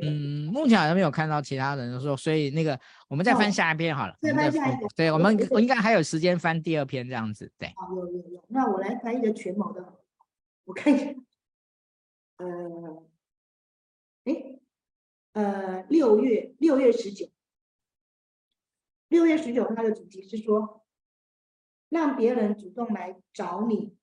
[0.02, 2.80] 嗯，目前好像没有看到其他人说，所以那个
[3.10, 4.16] 我们再翻下一篇好了。
[4.22, 7.52] 再翻下一个，对，我们我应该还有时间翻第二篇这样子。
[7.58, 8.46] 对，好，有有有。
[8.50, 9.98] 那我来翻一个权谋的，
[10.66, 11.12] 我看一下，
[12.38, 13.04] 呃，
[14.26, 14.60] 哎，
[15.34, 17.28] 呃，六月六月十九，
[19.10, 20.86] 六月十九，它的主题是说，
[21.90, 23.98] 让别人主动来找你。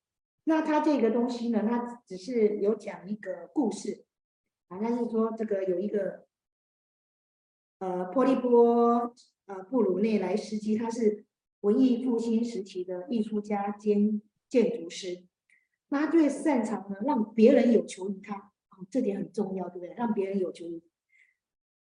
[0.45, 4.05] 那它这个东西呢，它只是有讲一个故事，
[4.68, 6.27] 啊，它是说这个有一个，
[7.79, 9.14] 呃，波利波
[9.47, 11.25] 呃布鲁内莱斯基，他是
[11.61, 15.25] 文艺复兴时期的艺术家兼建筑师。
[15.89, 18.49] 他最擅长呢，让别人有求于他，
[18.91, 19.95] 这点很重要，对不对？
[19.95, 20.83] 让别人有求于你，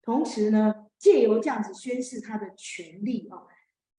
[0.01, 3.43] 同时呢，借由这样子宣示他的权利啊。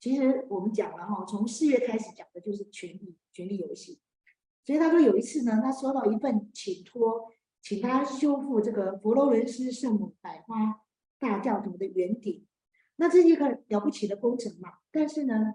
[0.01, 4.01] 其实我们讲了哈，从四月开始讲的就是权利，权利游戏。
[4.65, 10.83] 所以他说有一次呢，他收到一份请托，请他修复这个佛罗伦斯圣母百花
[11.19, 12.47] 大教堂的圆顶。
[12.97, 14.79] 那这是一个了不起的工程嘛。
[14.91, 15.55] 但是呢，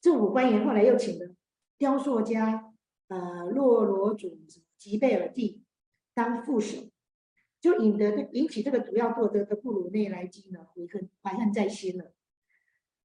[0.00, 1.34] 政府官员后来又请了
[1.78, 2.70] 雕塑家。
[3.08, 4.40] 呃，洛罗祖
[4.78, 5.62] 吉贝尔蒂
[6.14, 6.88] 当副手，
[7.60, 12.14] 就引得引起这个主要作者的布鲁内莱基呢悔恨怀恨在心了。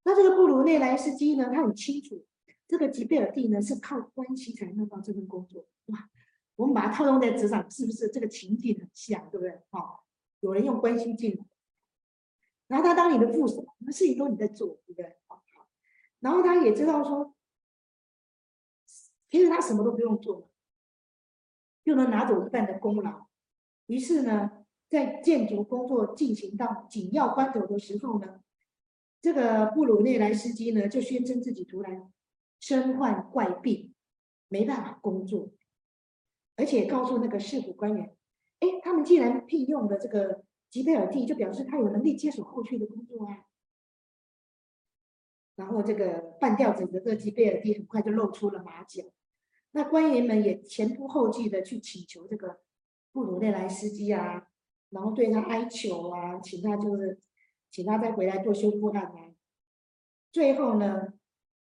[0.03, 2.25] 那这个布鲁内莱斯基呢，他很清楚
[2.67, 5.67] 这个吉贝尔蒂呢是靠关系才能到这份工作。
[5.87, 6.09] 哇，
[6.55, 9.59] 我们把它套用在职场，是不是这个情景很像，对不对？
[9.71, 10.05] 好，
[10.39, 11.45] 有人用关系进来，
[12.67, 15.17] 然后他当你的副手，那事情都你在做，对不对？
[15.27, 15.43] 好，
[16.19, 17.35] 然后他也知道说。
[19.31, 20.48] 其实他什么都不用做，
[21.89, 23.25] 就能拿走一半的功劳。
[23.87, 28.41] 于是呢，在建筑工作进行到紧要关头的时候呢，
[29.23, 32.13] 这个布鲁内莱斯基呢就宣称自己突然
[32.59, 33.95] 身患怪病，
[34.49, 35.49] 没办法工作，
[36.57, 38.15] 而且告诉那个市府官员
[38.61, 43.47] ：“哎，他们既然聘用了这个吉贝尔蒂，就表示他有能力接手后续的工作啊。”
[45.57, 49.03] 然后这个半吊子的这吉贝尔蒂很快就露出了马脚。
[49.71, 52.59] 那官员们也前仆后继的去请求这个
[53.11, 54.47] 布鲁内莱斯基啊，
[54.89, 57.19] 然后对他哀求啊，请他就是
[57.69, 59.33] 请他再回来做修复案啊。
[60.31, 61.13] 最后呢，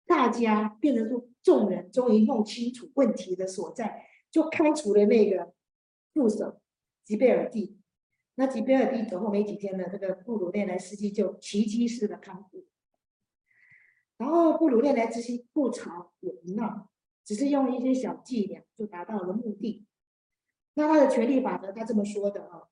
[0.06, 5.54] 大家变成众众人终于弄清楚问题的所在，就开除了那个
[6.12, 6.60] 副手
[7.04, 7.78] 吉贝尔蒂。
[8.34, 12.66] 那吉贝尔蒂走后没几天呢，这个布鲁内莱斯基就奇迹式的康复。
[14.16, 16.89] 然后布鲁内莱斯基不吵也不闹。
[17.30, 19.86] 只是用一些小伎俩就达到了目的。
[20.74, 22.66] 那他的权力法则，他这么说的啊，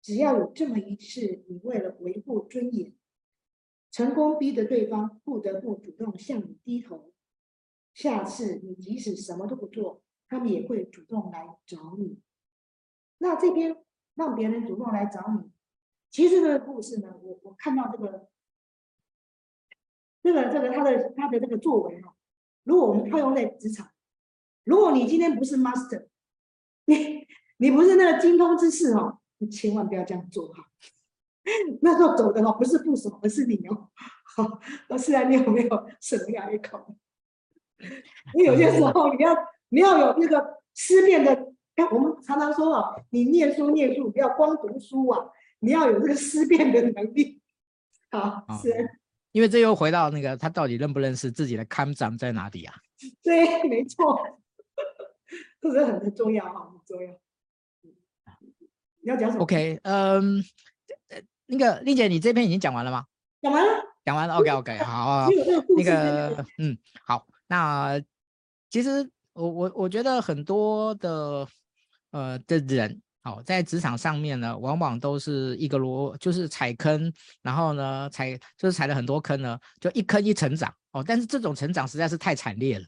[0.00, 2.96] 只要有这么一次，你为了维护尊严，
[3.90, 7.12] 成功逼得对方不得不主动向你低头，
[7.92, 12.18] 下次你即使什么都不做，他们也会主动来找你。
[13.18, 13.76] 那这边
[14.14, 15.50] 让别人主动来找你，
[16.08, 18.30] 其实这个故事呢，我我看到这个，
[20.22, 22.16] 这个这个他的他的这个作为哈。
[22.64, 23.88] 如果我们套用在职场，
[24.64, 26.06] 如果你今天不是 master，
[26.86, 27.26] 你
[27.58, 30.68] 你不是那个精通之士哦，你千万不要这样做哈。
[31.82, 33.88] 那时候走的哦，不是副手，而是你哦。
[34.36, 36.96] 好， 那现在你有没有什么样一口？
[38.34, 39.36] 你有些时候你要
[39.70, 47.42] 你要有那个思辨的，哎，我们常常说哦，你念书念书不要光读书啊，你要有这个思辨的能力。
[48.12, 48.91] 好，是。
[49.32, 52.74] 因为这又回到那个，他到底认不认识自己的看长在哪里啊？
[53.22, 54.40] 对，没错，
[55.60, 57.12] 这是很很重要哈，很重要。
[59.00, 60.44] 你要讲什么？OK，嗯，
[61.46, 63.04] 那个丽姐，你这篇已经讲完了吗？
[63.42, 63.82] 讲完了。
[64.04, 64.36] 讲完了。
[64.36, 65.26] OK，OK，、好。
[65.76, 67.26] 那个，嗯，好。
[67.48, 68.00] 那
[68.70, 71.48] 其实我我我觉得很多的
[72.12, 73.01] 呃的人。
[73.24, 81.04] 好，在职场上面呢，往往都是一个螺，就是踩坑，然后呢，踩就是踩了很多坑呢，就一坑一成长哦。
[81.06, 82.84] 但是这种成长实在是太惨烈了，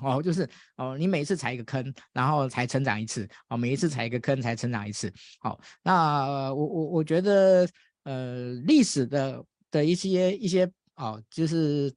[0.00, 5.12] 哦，就是哦，你每一次踩一个坑，然后才成长一次，哦，每一次踩一个坑才成长一次。
[5.40, 7.68] 好，那我我我觉得，
[8.04, 11.92] 呃，历史的的一些一些哦，就是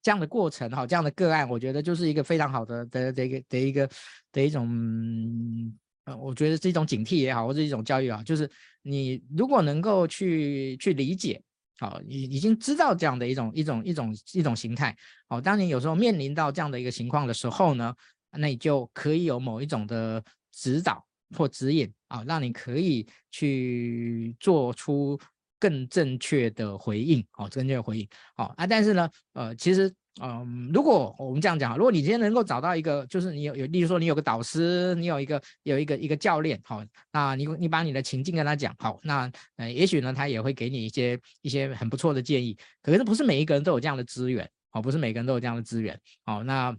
[0.00, 3.90] 这样的过程哈，这样的个案，我觉得就是一个非常好的的的一个的一个
[4.32, 4.66] 的一种。
[6.06, 8.48] 呃，我觉得是一种警惕也好，或者一种教育啊，就是
[8.82, 11.42] 你如果能够去去理解，
[11.80, 14.96] 好，已已经知道这样的一种一种一种一种形态，
[15.28, 17.92] 好，当你有时候面临到这样的一个情况的时候呢，
[18.38, 21.04] 那你就可以有某一种的指导
[21.36, 25.18] 或指引啊，让你可以去做出
[25.58, 29.92] 更正确的回应，好，正确的回应，好啊，但是呢，呃，其实。
[30.22, 42.56] 嗯，如果我们这样讲，如果你今天能够找到一个，就是你有有，例如说你有个导师，你有一个有一个一个教练，好，那你你把你的情境跟他讲，好，那呃，也许呢，他也会给你一些一些很不错的建议。
[42.80, 46.74] 可是不是每一个人都有这样的资源，好，不是每个人都有这样的资源，好，那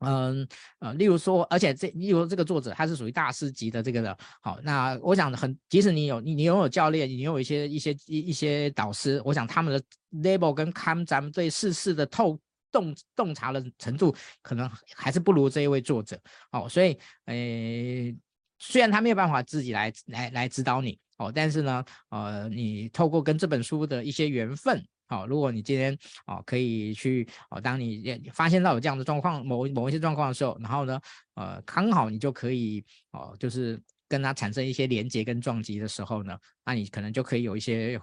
[0.00, 0.46] 嗯
[0.80, 12.38] 呃，例如说，而且这例如这个作者他是属于大师级的这个的，好，那我想很，即使你有你你拥有教练，你拥有一些一些一一些导师，我想他们的 level 跟他们咱们对世事的透
[12.74, 14.12] 洞洞察的程度，
[14.42, 16.20] 可能还是不如这一位作者，
[16.50, 18.16] 哦，所以，诶，
[18.58, 24.84] 虽然他没有办法自己来来来指导你，哦，但是呢，呃，你透过跟这本书的一些缘分。
[25.06, 25.96] 好，如果你今天
[26.26, 30.98] 哦可以去哦，当你发现到有这样的状况，某某一些状况的时候，然后呢，
[31.34, 38.00] 呃，刚好你就可以哦，就是跟他产生一些连接跟撞击的时候呢，那你可能就可以有一些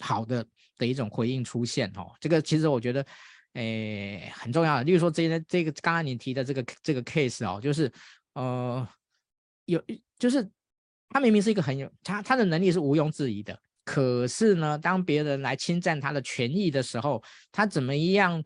[0.00, 0.46] 好的
[0.76, 2.12] 的一种回应出现哦。
[2.20, 3.04] 这个其实我觉得
[3.58, 7.92] 诶很重要的，例如说这些这个刚刚你提的这个这个 case 哦，就是
[8.34, 8.88] 呃
[9.64, 9.82] 有
[10.18, 10.48] 就是
[11.08, 13.58] 他明明是一个很有他他的能力是毋庸置疑的。
[13.84, 18.44] 可是呢，当别人来侵占他的权益的时候，他怎么样，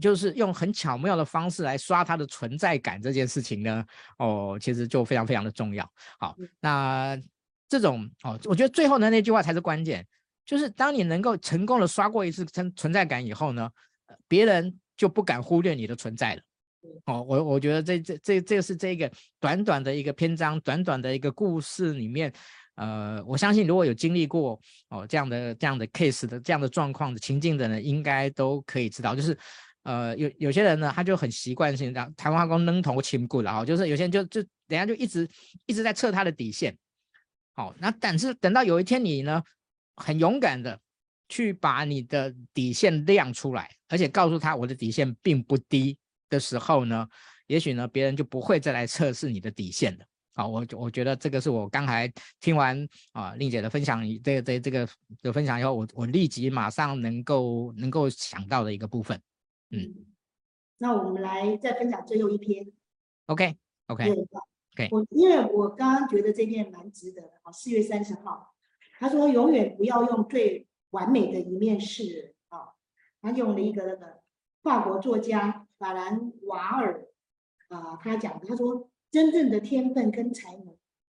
[0.00, 3.84] 就是用很巧妙的方式来刷他的存在感这件事情呢？
[4.16, 5.86] 哦，其实就非常非常的重要。
[6.18, 7.20] 好，那
[7.68, 10.06] 这种哦，我觉得最后的那句话才是关键，
[10.46, 13.70] 就是当你能够成功的刷过一次存存在感以后呢，
[14.28, 16.42] 别人就不敢忽略你的存在了。
[17.06, 22.32] 哦，我我觉得这这这这是这个短短的一个篇章，短短的一个故事里面。
[22.76, 24.58] 呃，我相信如果有经历过
[24.88, 29.36] 哦这样的这样的 case 的这样的状况的情境的人，应该都可以知道，就是
[29.82, 35.28] 呃有有些人呢，他就很习惯性让台湾话讲扔头轻骨了哈，就是有些人就就等下就一直
[35.66, 36.74] 一直在测他的底线，
[37.54, 39.42] 好、哦，那但是等到有一天你呢
[39.96, 40.80] 很勇敢的
[41.32, 45.96] 去把你的底线亮出来，而且告诉他我的底线并不低
[46.28, 47.08] 的时候呢，
[47.46, 50.04] 也许呢别人就不会再来测试你的底线了。
[50.34, 54.86] 好，我我觉得这个是我刚才听完啊令姐的分享，这个这这个
[55.22, 59.18] 的分享以后，我我立即马上能够能够想到的一个部分，
[59.70, 60.04] 嗯，
[60.76, 62.70] 那我们来再分享最后一篇
[63.26, 63.56] ，OK
[63.86, 68.54] OK OK，我因为我刚刚觉得这篇蛮值得的，好，四月三十号，
[68.98, 72.72] 他说永远不要用最完美的一面是，啊，
[73.20, 74.22] 他用了一个那个
[74.62, 77.08] 法国作家法兰瓦尔
[77.68, 78.88] 啊，他讲，他说。
[79.12, 80.74] 真正的天分跟才能，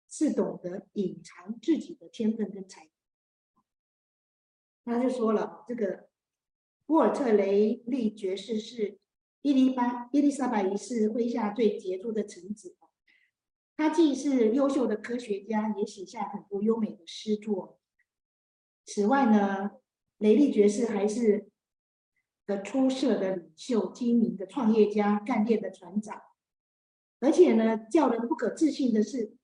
[0.08, 2.90] 是懂得隐藏自己的天分跟才
[4.84, 4.96] 能。
[4.96, 6.08] 他就说了，这个
[6.86, 8.98] 沃尔特雷利爵士是
[9.42, 12.76] 伊丽莎伊丽莎白一世麾下最杰出的臣子。
[13.76, 17.78] 他既是优秀的科学家，也写下很多优美的诗作。
[18.86, 19.70] 此外呢，
[20.18, 21.48] 雷利爵士还是
[22.46, 26.20] 个出色的领袖、精明的创业家、干练的船长。
[27.20, 29.34] 而且呢，叫人不可置信的是，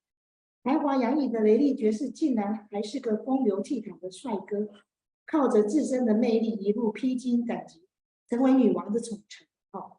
[0.62, 4.68] 才华洋溢的雷利爵士竟然还是个风流倜傥的帅哥，
[5.24, 7.86] 靠着自身的魅力一路披荆斩棘，
[8.28, 9.46] 成为女王的宠臣。
[9.72, 9.96] 哦，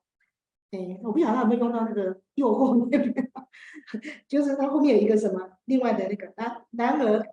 [0.69, 3.31] 哎，我不晓得他有没有用到那个诱惑那边，
[4.27, 6.63] 就是他后面有一个什么另外的那个啊。
[6.71, 7.25] 然而，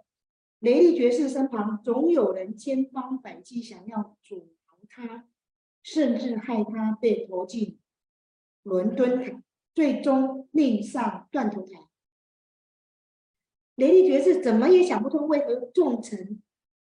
[0.60, 5.28] 雷利爵士身旁总有人千方百计想要阻挠他，
[5.82, 7.78] 甚至害他被投进
[8.62, 9.42] 伦敦塔。
[9.74, 11.88] 最终命丧断头台。
[13.76, 16.42] 雷利爵士怎么也想不通，为何众臣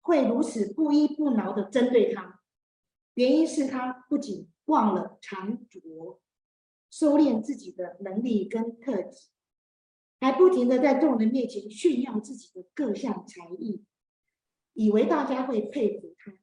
[0.01, 2.41] 会如此不依不挠地针对他。
[3.15, 6.21] 原因是他不仅忘了藏拙，
[6.91, 9.29] 收敛自己的能力跟特质，
[10.19, 13.83] 还不停的在众人面前炫耀自己的各项才艺，
[14.73, 16.33] 以为大家会佩服他，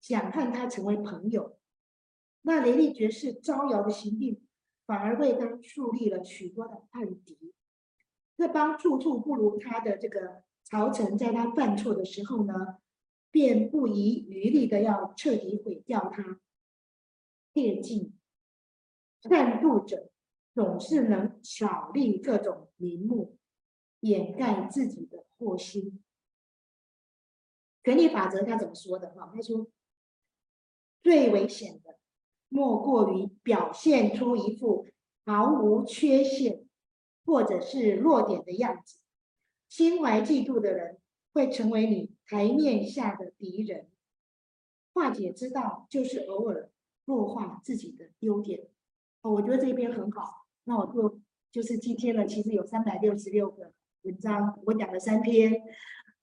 [0.00, 1.58] 想和他成为朋友。
[2.42, 4.42] 那雷利爵士招摇的行径。
[4.88, 7.52] 反而为他树立了许多的案底。
[8.38, 12.78] 这帮处处不如他的这个朝臣，在他犯错的时候呢，
[13.30, 16.40] 便不遗余力的要彻底毁掉他。
[17.52, 18.14] 切记，
[19.20, 20.08] 善妒者
[20.58, 23.38] 总是能巧立各种名目，
[24.00, 26.02] 掩盖自己的祸心。
[27.84, 29.10] 权力法则他怎么说的？
[29.10, 29.68] 哈，他说
[31.00, 31.96] 最危险的。
[32.48, 34.88] 莫过于表现出一副
[35.24, 36.66] 毫无缺陷
[37.24, 38.98] 或者是弱点的样子，
[39.68, 40.98] 心怀嫉妒的人
[41.32, 43.88] 会成为你台面下的敌人。
[44.92, 46.72] 化解之道就是偶尔
[47.04, 48.68] 弱化自己的优点。
[49.20, 50.47] 哦，我觉得这篇很好。
[50.68, 51.18] 那我就
[51.50, 55.62] 就是今天呢，其实有三百六十六个文章，我讲了三篇。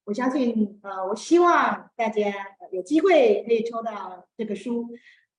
[0.04, 2.32] 我相信，呃，我希望大家
[2.72, 4.88] 有机会可以抽到这个书。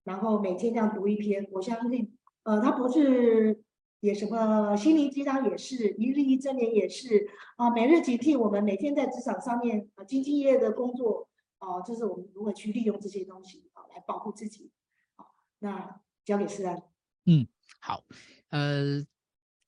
[0.03, 3.63] 然后每天这样读一篇，我相信，呃，它不是
[4.01, 11.29] 也什么心灵鸡汤，也是一日一真言，也是啊，每日警惕我们每天在职场上面啊，兢兢业业的工作
[11.59, 14.73] 啊，就是我们如何去利用这些东西啊，来保护自己。
[15.15, 15.27] 好，
[15.61, 16.83] 那交给诗安。
[17.27, 17.47] 嗯，
[17.81, 18.03] 好，
[18.51, 19.05] 呃，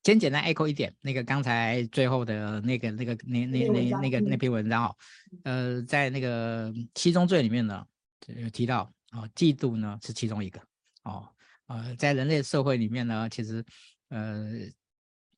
[0.05, 4.97] 先简单 echo 一点，那个刚才最后的那个那个那那那那个那篇文章哦，
[5.45, 7.85] 呃，在那个七宗罪里面呢，
[8.27, 10.61] 有提到哦，嫉妒呢是其中一个
[11.03, 11.29] 哦，
[11.67, 13.65] 呃，在人类社会里面呢，其实
[14.09, 14.49] 呃，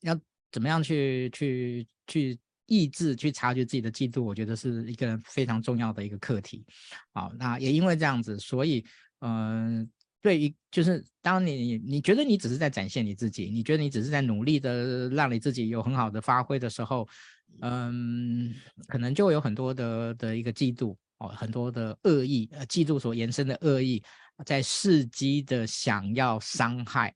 [0.02, 0.18] 要
[0.52, 6.64] 怎么样去去去抑制、去察觉自己的嫉妒，我觉得是一个非常重要的一个课题。
[7.12, 8.84] 好，那也因为这样子，所以
[9.20, 9.80] 嗯。
[9.80, 9.88] 呃
[10.22, 17.08] 对于，就是当你你觉得你只是在展现你自己，你觉得你只是在努力的让你自己有很好的发挥的时候，
[17.62, 18.54] 嗯，
[18.86, 24.02] 可能就有很多的的一个嫉妒哦，很多的恶意，呃，嫉妒所延伸的恶意，
[24.44, 27.14] 在伺机的想要伤害，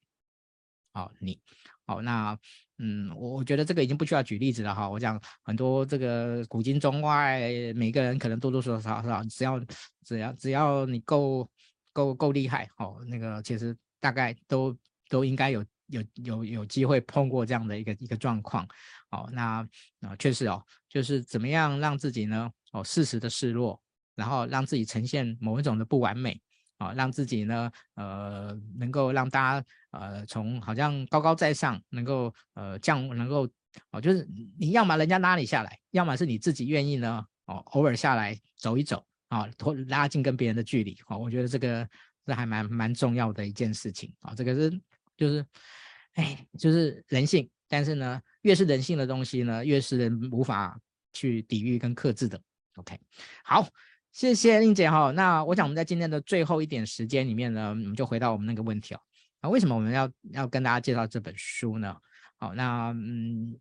[0.94, 1.38] 哦，你，
[1.86, 2.34] 哦，那
[2.78, 9.60] 嗯，我我觉得这个已经不需要举例子了哈，我讲很多这个古今中外，每个人可能多多少少少，只要
[10.04, 11.46] 只要只要你够。
[11.94, 14.76] 够够厉害哦，那个其实大概都
[15.08, 18.68] 都应该有有有有机会碰过这样的一个一个状况
[19.12, 19.30] 哦。
[19.32, 19.66] 那
[20.00, 23.80] 啊、确实哦，就是怎么样让自己呢哦适时的示弱，
[24.14, 26.38] 然后让自己呈现某一种的不完美
[26.76, 33.48] 啊、哦，让自己呢呃能够让大家呃从好像高高在上能够呃降能够
[33.92, 34.28] 哦，就是
[34.58, 39.06] 你要么人家拉你下来，要么是你自己愿意呢哦偶尔下来走一走。
[39.34, 41.84] 啊，拖拉近跟别人的距离，好，我觉得这个
[42.24, 44.32] 是还蛮蛮重要的一件事情啊。
[44.32, 44.80] 这个是
[45.16, 45.44] 就是，
[46.12, 50.78] 哎，就是人性，但是呢，越是人性的东西呢，越是人无法
[51.12, 52.40] 去抵御跟克制的。
[52.76, 52.96] OK，
[53.42, 53.66] 好，
[54.12, 55.10] 谢谢令姐哈。
[55.10, 59.00] 那我想我们在今天的最后一点时间里面呢，我们就回到我们那个问题哦。
[59.40, 61.96] 啊，为什么我们要要跟大家介绍这本书呢？
[62.38, 63.58] 好，那嗯。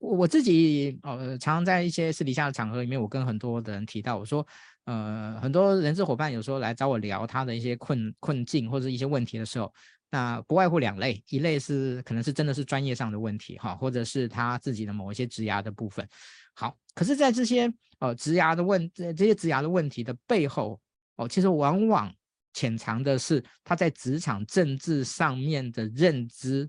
[0.00, 4.46] 我自己呃，常常在一些私底下的场合里面，我跟很多的人提到，我说，
[4.88, 9.70] 呃，很多人资伙伴有时候来找我聊他的一些困困境或者一些问题的时候，
[10.10, 16.08] 那不外乎两类，一类是可能是真的是专业上的问题哈，或者是他自己的某一些职涯的部分。
[16.54, 20.80] 好，可是，在这些呃职涯的问这些职涯的问题的背后，
[21.16, 22.10] 哦，其实往往
[22.54, 26.66] 潜藏的是他在职场政治上面的认知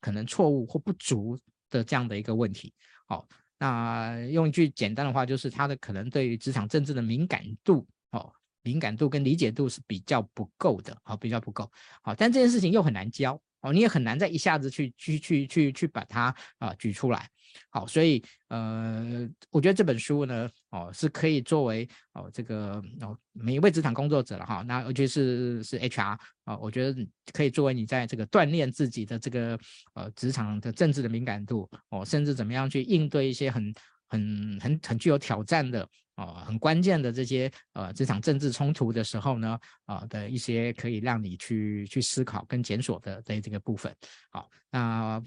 [0.00, 1.36] 可能错误或不足。
[1.72, 2.74] 的这样的一个问题，
[3.06, 3.24] 好，
[3.60, 8.32] 那用一句简单的话，就是他的可能对于职场政治的敏感度，哦，
[8.62, 11.70] 敏感度跟理解度是比较不够的，好，比较不够，
[12.02, 17.28] 好，但这件事情又很难教，哦，你也很难再一下子去去去去去把它啊、举出来。
[17.68, 29.58] 好，所以呃，我觉得这本书呢，哦，是可以作为哦这个哦每一位职场工作者了哈，那尤其是是 HR 啊、哦，我觉得可以作为你在这个锻炼自己的这个
[29.94, 33.74] 呃职场的政治的敏感度哦，甚至怎么样去应对一些很
[34.06, 43.92] 很很很具有挑战的哦很关键的这些呃职场政治冲突的时候呢啊、的一些可以让你去去思考跟检索的的这个部分。
[44.30, 45.20] 好，那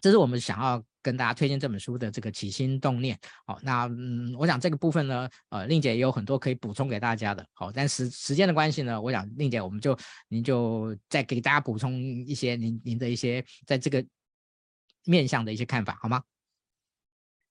[0.00, 0.82] 这是我们想要。
[1.02, 9.96] 跟大家推荐这本书的这个起心动念，好，那嗯，我想这个部分呢，呃，令姐也有很多可以补充给大家的，好，但时时间的关系呢，我想令姐我们就
[10.28, 14.04] 您就再给大家补充一些您您的一些在这个
[15.06, 16.22] 面向的一些看法，好吗？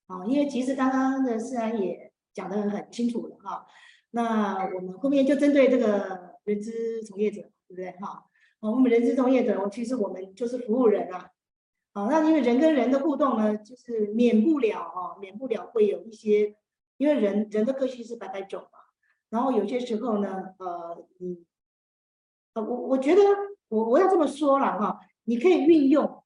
[0.05, 3.65] 好，因为其实刚刚的思安也讲得很清楚了哈，
[4.11, 8.23] 那我们后面就针对这个人资从业者，对不对哈？
[8.59, 11.31] 我们人资从业者，其实我们就是服务人啊。
[11.91, 16.55] 好，那因为人跟人的互动呢，就是免不了哦，免不了会有一些，
[16.97, 18.79] 因为人人的个性是百百种嘛。
[19.29, 21.43] 然后有些时候呢，呃，你，
[22.53, 23.21] 呃，我我觉得
[23.69, 26.23] 我我要这么说了哈，你可以运用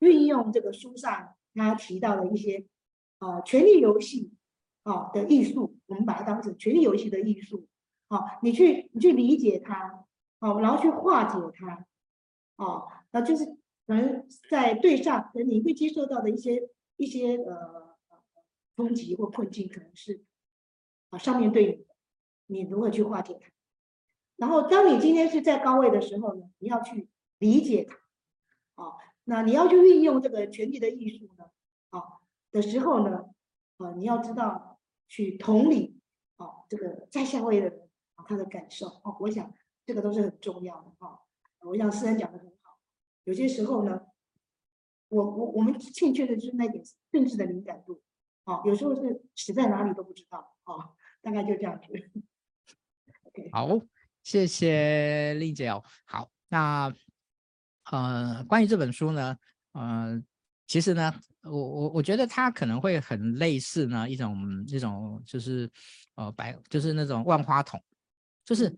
[0.00, 2.66] 运用这个书上他提到的一些，
[3.20, 4.34] 呃，权力游戏
[4.82, 7.66] 啊的艺术，我们把它当成权力游戏的艺术，
[8.10, 10.04] 好，你去你去理解它，
[10.40, 11.86] 好，然后去化解它，
[12.62, 13.59] 哦，那就是。
[13.90, 17.96] 可能在对上，可能你会接受到的一些一些呃
[18.76, 20.22] 冲击或困境，可能是
[21.08, 21.84] 啊上面对
[22.46, 23.50] 你，你如何去化解它？
[24.36, 27.88] 然后当你今天是在高位的时候呢，你要去理解
[28.76, 28.92] 它，啊，
[29.24, 31.46] 那你要去运用这个权力的艺术呢，
[31.88, 32.20] 啊
[32.52, 33.24] 的时候呢，
[33.78, 34.78] 啊你要知道
[35.08, 36.00] 去同理
[36.36, 39.52] 啊这个在下位的人啊他的感受，哦，我想
[39.84, 41.18] 这个都是很重要的啊，
[41.66, 42.59] 我想思安讲的很。
[43.24, 44.00] 有些时候呢，
[45.08, 48.02] 我我我们欠缺的就是那点政治的敏感度，
[48.44, 50.90] 啊，有时候是死在哪里都不知道，啊，
[51.20, 51.86] 大概就这样子。
[53.52, 53.68] 好，
[54.22, 55.84] 谢谢令姐哦。
[56.04, 56.92] 好，那
[57.90, 59.36] 呃，关于这本书呢，
[59.72, 60.20] 呃，
[60.66, 61.12] 其实呢，
[61.42, 65.70] 我我我觉得它可能会很类似呢一种一种就是
[66.16, 67.80] 呃白就是那种万花筒，
[68.44, 68.76] 就是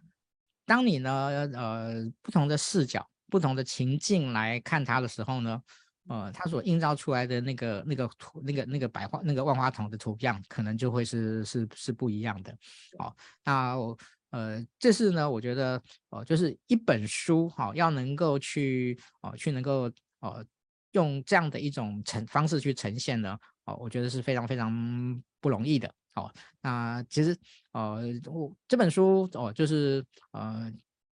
[0.66, 1.12] 当你呢
[1.54, 3.08] 呃不同的视角。
[3.32, 5.62] 不同的情境来看它的时候呢，
[6.06, 12.52] 呃，它所映照出来的那个那个图那个那个百花那个万花筒的图样，可能就会是是是不一样的。
[12.98, 13.96] 哦，那我
[14.32, 20.44] 呃，这是呢，我觉得哦、就是一本书哈、哦，要能够去哦、去能够哦，
[20.90, 24.70] 用这样的一种呈方式去呈现呢，哦、我觉得是非常非常
[25.40, 25.90] 不容易的。
[26.16, 26.30] 哦，
[26.60, 27.34] 那其实
[27.72, 30.70] 呃，我这本书哦、就是呃。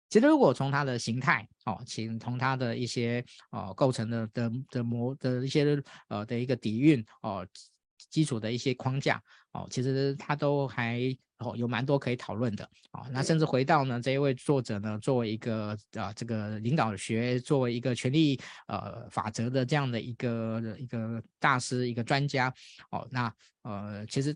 [0.10, 7.47] 其实，如果从它的形态哦，请从它的一些哦构成的的的模的一些呃的一个底蕴哦，
[8.10, 10.99] 基础的一些框架哦，其实它都还
[11.38, 13.05] 哦有蛮多可以讨论的哦。
[13.12, 22.51] 那甚至回到呢这一位作者呢，作为一个啊、呃、这个领导学，作为一个权力呃法则的这样的一个一个大师一个专家
[22.89, 23.32] 哦，那
[23.62, 24.36] 呃其实。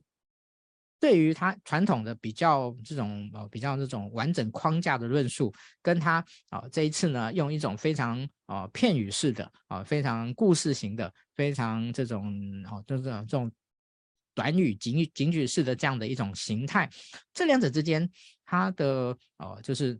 [1.03, 12.33] 对于他传统的比较这种呃比较这种完整框架的论述，跟他啊这一次呢用一种非常呃片语式的啊非常故事型的非常这种
[12.71, 13.51] 哦就是这种
[14.33, 16.89] 短语警警语式的这样的一种形态，
[17.33, 18.09] 这两者之间
[18.45, 19.99] 它的哦就是。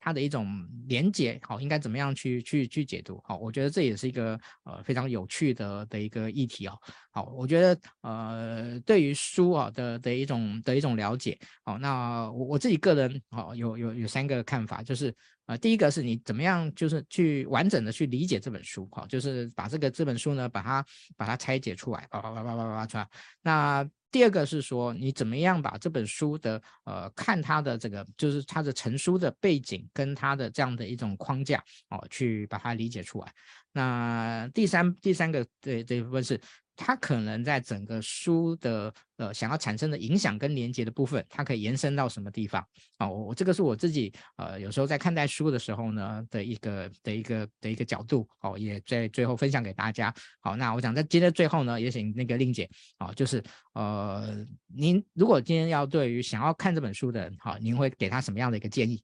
[0.00, 3.22] 它的一种连接，好，应该怎么样去去去解读？
[3.24, 6.76] 好，我觉得这也是一个呃非常有趣的的一个议题哦。
[7.10, 15.14] 好，我觉得呃对于书啊的的一种的一种了解，好，那我我自己个人好有有有三个看法，就是
[15.46, 20.84] 呃第一个是你怎么样就是去完整的去理解这本书，好，就是把这个这本书呢把它
[21.16, 23.06] 把它拆解出来，叭叭叭叭叭叭出来，
[23.42, 23.88] 那。
[24.10, 33.32] 第二个是说，你怎么样把这本书的呃，看它的这个，就是它的成书的背景跟它的这样的一种框架哦，去把它理解出来。
[33.72, 36.40] 那第三第三个这这部分是。
[36.82, 42.66] 它可能在整个书的呃想要产生的影响跟连接的部分，它可以延伸到什么地方
[42.96, 43.06] 啊？
[43.06, 50.12] 我、哦、我这个是我自己呃有时候在看待书的时候呢的一个的一个的一个角度哦，也在最后分享给大家。
[50.40, 52.66] 好，那我想在今天最后呢，也请那个令姐
[52.96, 54.34] 啊、哦，就是呃
[54.66, 59.02] 您如果今天要对于想要看这本书的人，好、您会给他什么样的一个建议？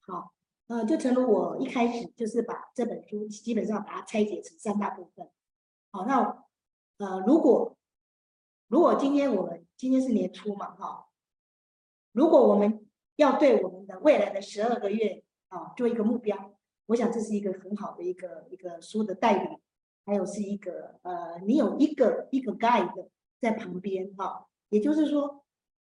[0.00, 0.32] 好，
[0.66, 5.24] 呃，就诚如我一开始就是把这本书基本上把它拆解成三大部分。
[5.92, 6.42] 好，那。
[6.98, 7.76] 呃，如果
[8.68, 11.06] 如果今天我们今天是年初嘛，哈，
[12.12, 12.86] 如果我们
[13.16, 19.56] 要对我们的未来的十二个月啊做一个目标，我想这是一个很好的一个一个书的代理，
[20.04, 23.08] 还有是一个呃，你有一个一个 guide
[23.40, 25.44] 在旁边哈，也就是说，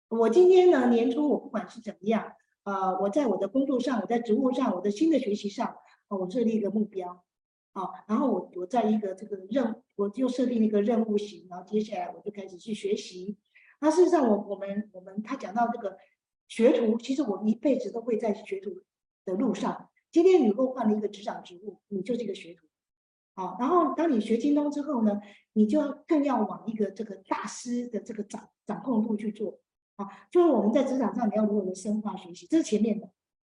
[0.09, 2.33] 我今天呢年初我不管是怎么样，
[2.63, 5.75] 呃，我在我的工作上，我在职务上，我的新的学习上，
[6.07, 7.24] 我设立一个目标。
[7.75, 13.37] 好，然后我我在一个这个任，我就设定一个任务型，然后接下来我就开始去学习。
[13.81, 15.97] 那事实上我，我们我们他讲到这个
[16.47, 18.69] 学徒，其实我们一辈子都会在学徒
[19.25, 19.89] 的路上。
[20.09, 22.65] 今天你如果换了一个职场职务，你就是一个学徒。
[23.35, 25.19] 好，然后当你学精通之后呢，
[25.51, 29.59] 你就要更要往一个这个大师的这个掌掌控度去做。
[29.97, 33.09] 啊，就是我们在职场上你要如何的深化学习，这是前面的。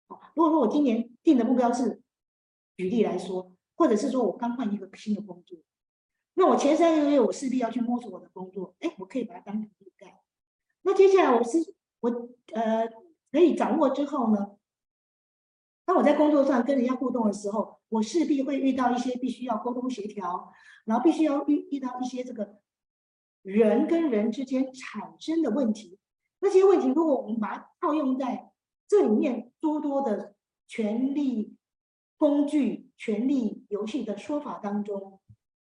[0.08, 2.04] 好，如果说我今年定的目标是，
[2.78, 3.51] 举例来说。
[3.82, 5.58] 或者是说我刚换一个新的工作，
[6.36, 10.20] 那我前三个月我势必要去摸索我的工作，哎，我可以把它当成骨干。
[10.84, 11.58] 那接下来我是
[12.02, 12.88] 我呃
[13.32, 14.52] 可以掌握之后呢，
[15.84, 20.54] 当我在工作上跟人家互动的时候，我势必会遇到一些必须要沟通协调，
[20.86, 22.60] 然后必须要遇遇到一些这个
[23.42, 25.98] 人跟人之间产生的问题。
[26.40, 28.52] 那些问题如果我们把它套用在
[28.88, 30.36] 这里面诸多的
[30.68, 31.56] 权力
[32.16, 32.81] 工具。
[32.98, 35.20] 权力游戏的说法当中，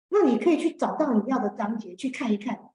[0.09, 2.71] 那你可以去找到你要的章节去看一看，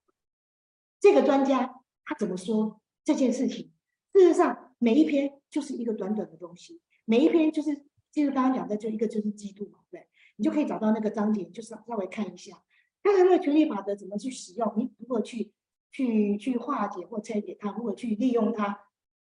[1.01, 3.73] 这个专家他怎么说这件事情。
[4.13, 7.75] 事实上，每一篇就是一个短短的东西，每一篇就是
[8.13, 12.63] 就是刚刚讲的，就一个就是基督嘛，对，你就可以找到那个章节，就是稍微看一下，
[13.03, 15.51] 看看那个权力法则怎么去使用，你如何去
[15.91, 18.79] 去去化解或拆解它，如何去利用它，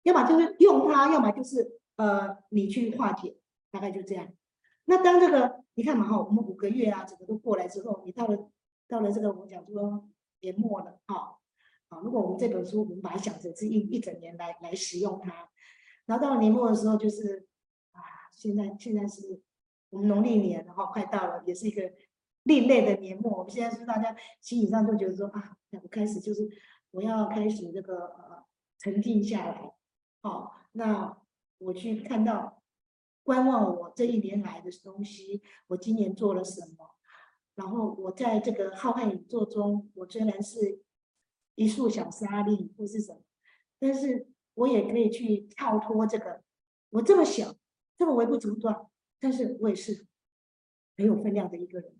[0.04, 3.36] 要么就是用它，要么就是呃你去化解，
[3.70, 4.30] 大概就这样。
[4.90, 8.50] 那当这个你看嘛哈，我们五个月啊，整个都过来之后，你到了
[8.88, 10.08] 到了这个我们讲说
[10.40, 11.38] 年末了哈，
[11.90, 15.50] 啊，如果我们这本书我们把它想成是一一整年来来使用它，
[16.06, 17.46] 然后到了年末的时候就是
[17.92, 18.00] 啊，
[18.32, 19.42] 现在现在是
[19.90, 21.92] 我们农历年然后快到了，也是一个
[22.44, 26.50] 另类的年末，我们现在是大家心理上都觉得说啊，我开始就是
[26.92, 28.46] 我要开始这个呃
[28.80, 29.74] 沉静下来，
[30.22, 31.18] 好，那
[31.58, 32.57] 我去看到。
[33.28, 36.96] 观望我这一年来的东西，我今年做了什么？
[37.56, 40.82] 然后我在这个浩瀚宇宙中，我虽然是
[41.56, 43.20] 一束小沙粒或是什么，
[43.80, 46.42] 但是我也可以去跳脱这个。
[46.92, 47.54] 我这么小，
[47.98, 50.08] 这么微不足道，但是我也是
[50.96, 51.98] 很有分量的一个人。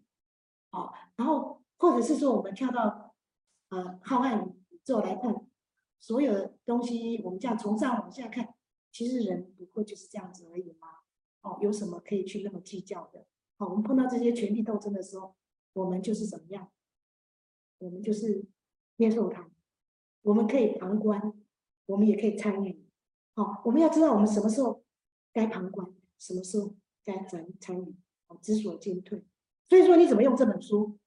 [0.70, 3.14] 好，然后或者是说我们跳到
[3.68, 5.46] 呃浩瀚宇宙来看，
[6.00, 8.56] 所有的东西，我们这样从上往下看，
[8.94, 10.97] 其实人不过就是这样子而已嘛。
[11.42, 13.26] 哦，有什么可以去那么计较的？
[13.58, 15.36] 好，我们碰到这些权力斗争的时候，
[15.74, 16.72] 我们就是怎么样？
[17.80, 18.46] 我们就是
[18.98, 19.50] 接受它，
[20.24, 21.34] 我们可以旁观，
[21.86, 22.86] 我们也可以参与。
[23.36, 24.84] 好，我们要知道我们什么时候
[25.32, 27.96] 该旁观，什么时候该参参与，
[28.42, 29.24] 知所进退。
[29.70, 30.98] 所以说，你怎么用这本书？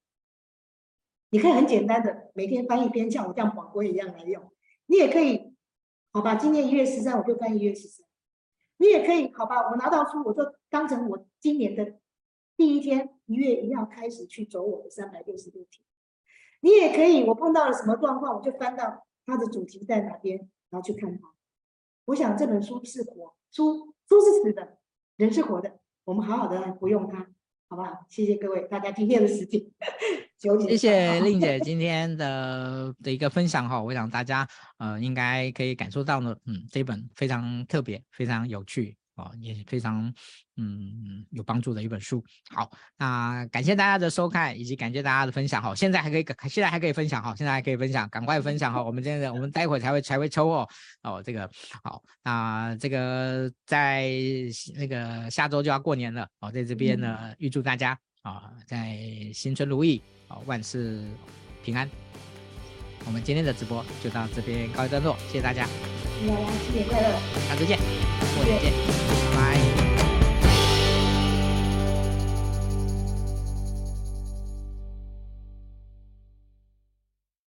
[1.31, 4.53] 你可以很简单的每天翻一篇，像我这样广播一样来用。
[4.87, 5.55] 你也可以，
[6.13, 6.35] 好吧？
[6.35, 8.07] 今天一月十三，我就翻一月十三。
[8.81, 9.69] 你也可以，好吧？
[9.71, 11.99] 我拿到书，我就当成我今年的
[12.57, 15.85] 第一天，一月一号开始去走我的三百六十六天。
[16.63, 21.35] 你也可以，我碰到了什么状况，我就翻到它的主题在哪边，然后去看它。
[22.07, 24.79] 我想这本书是活，书书是死的，
[25.17, 27.29] 人是活的，我们好好的来活用它，
[27.69, 28.07] 好不好？
[28.09, 29.61] 谢谢各位大家今天的时间。
[30.67, 40.11] 谢谢令姐 今天的的一个分享哈，我想大家呃应该可以感受到呢，嗯，这本非常特别，非常有趣哦，也非常
[40.57, 42.25] 嗯有帮助的一本书。
[42.55, 45.75] 好，那感谢大家的收看，以及感谢大家的分享哈。
[45.75, 48.83] 现在还可以，现在还可以分享哈，现在还可以分享，赶快分享哈。
[48.83, 50.67] 我们现在我们待会才会才会抽哦
[51.03, 51.51] 哦这个
[51.83, 54.09] 好，那这个在
[54.75, 58.99] 那个下周就要过年了哦，在这边呢预祝大家啊在
[59.33, 60.01] 新春如意。
[60.29, 61.05] 啊，万事
[61.65, 61.91] 平安。
[63.05, 65.67] 我们今天的直播就到这边告一段落，谢谢大家。
[66.21, 66.27] 新
[66.73, 67.19] 年快乐，
[67.49, 67.77] 下次见，
[68.37, 68.90] 过年见。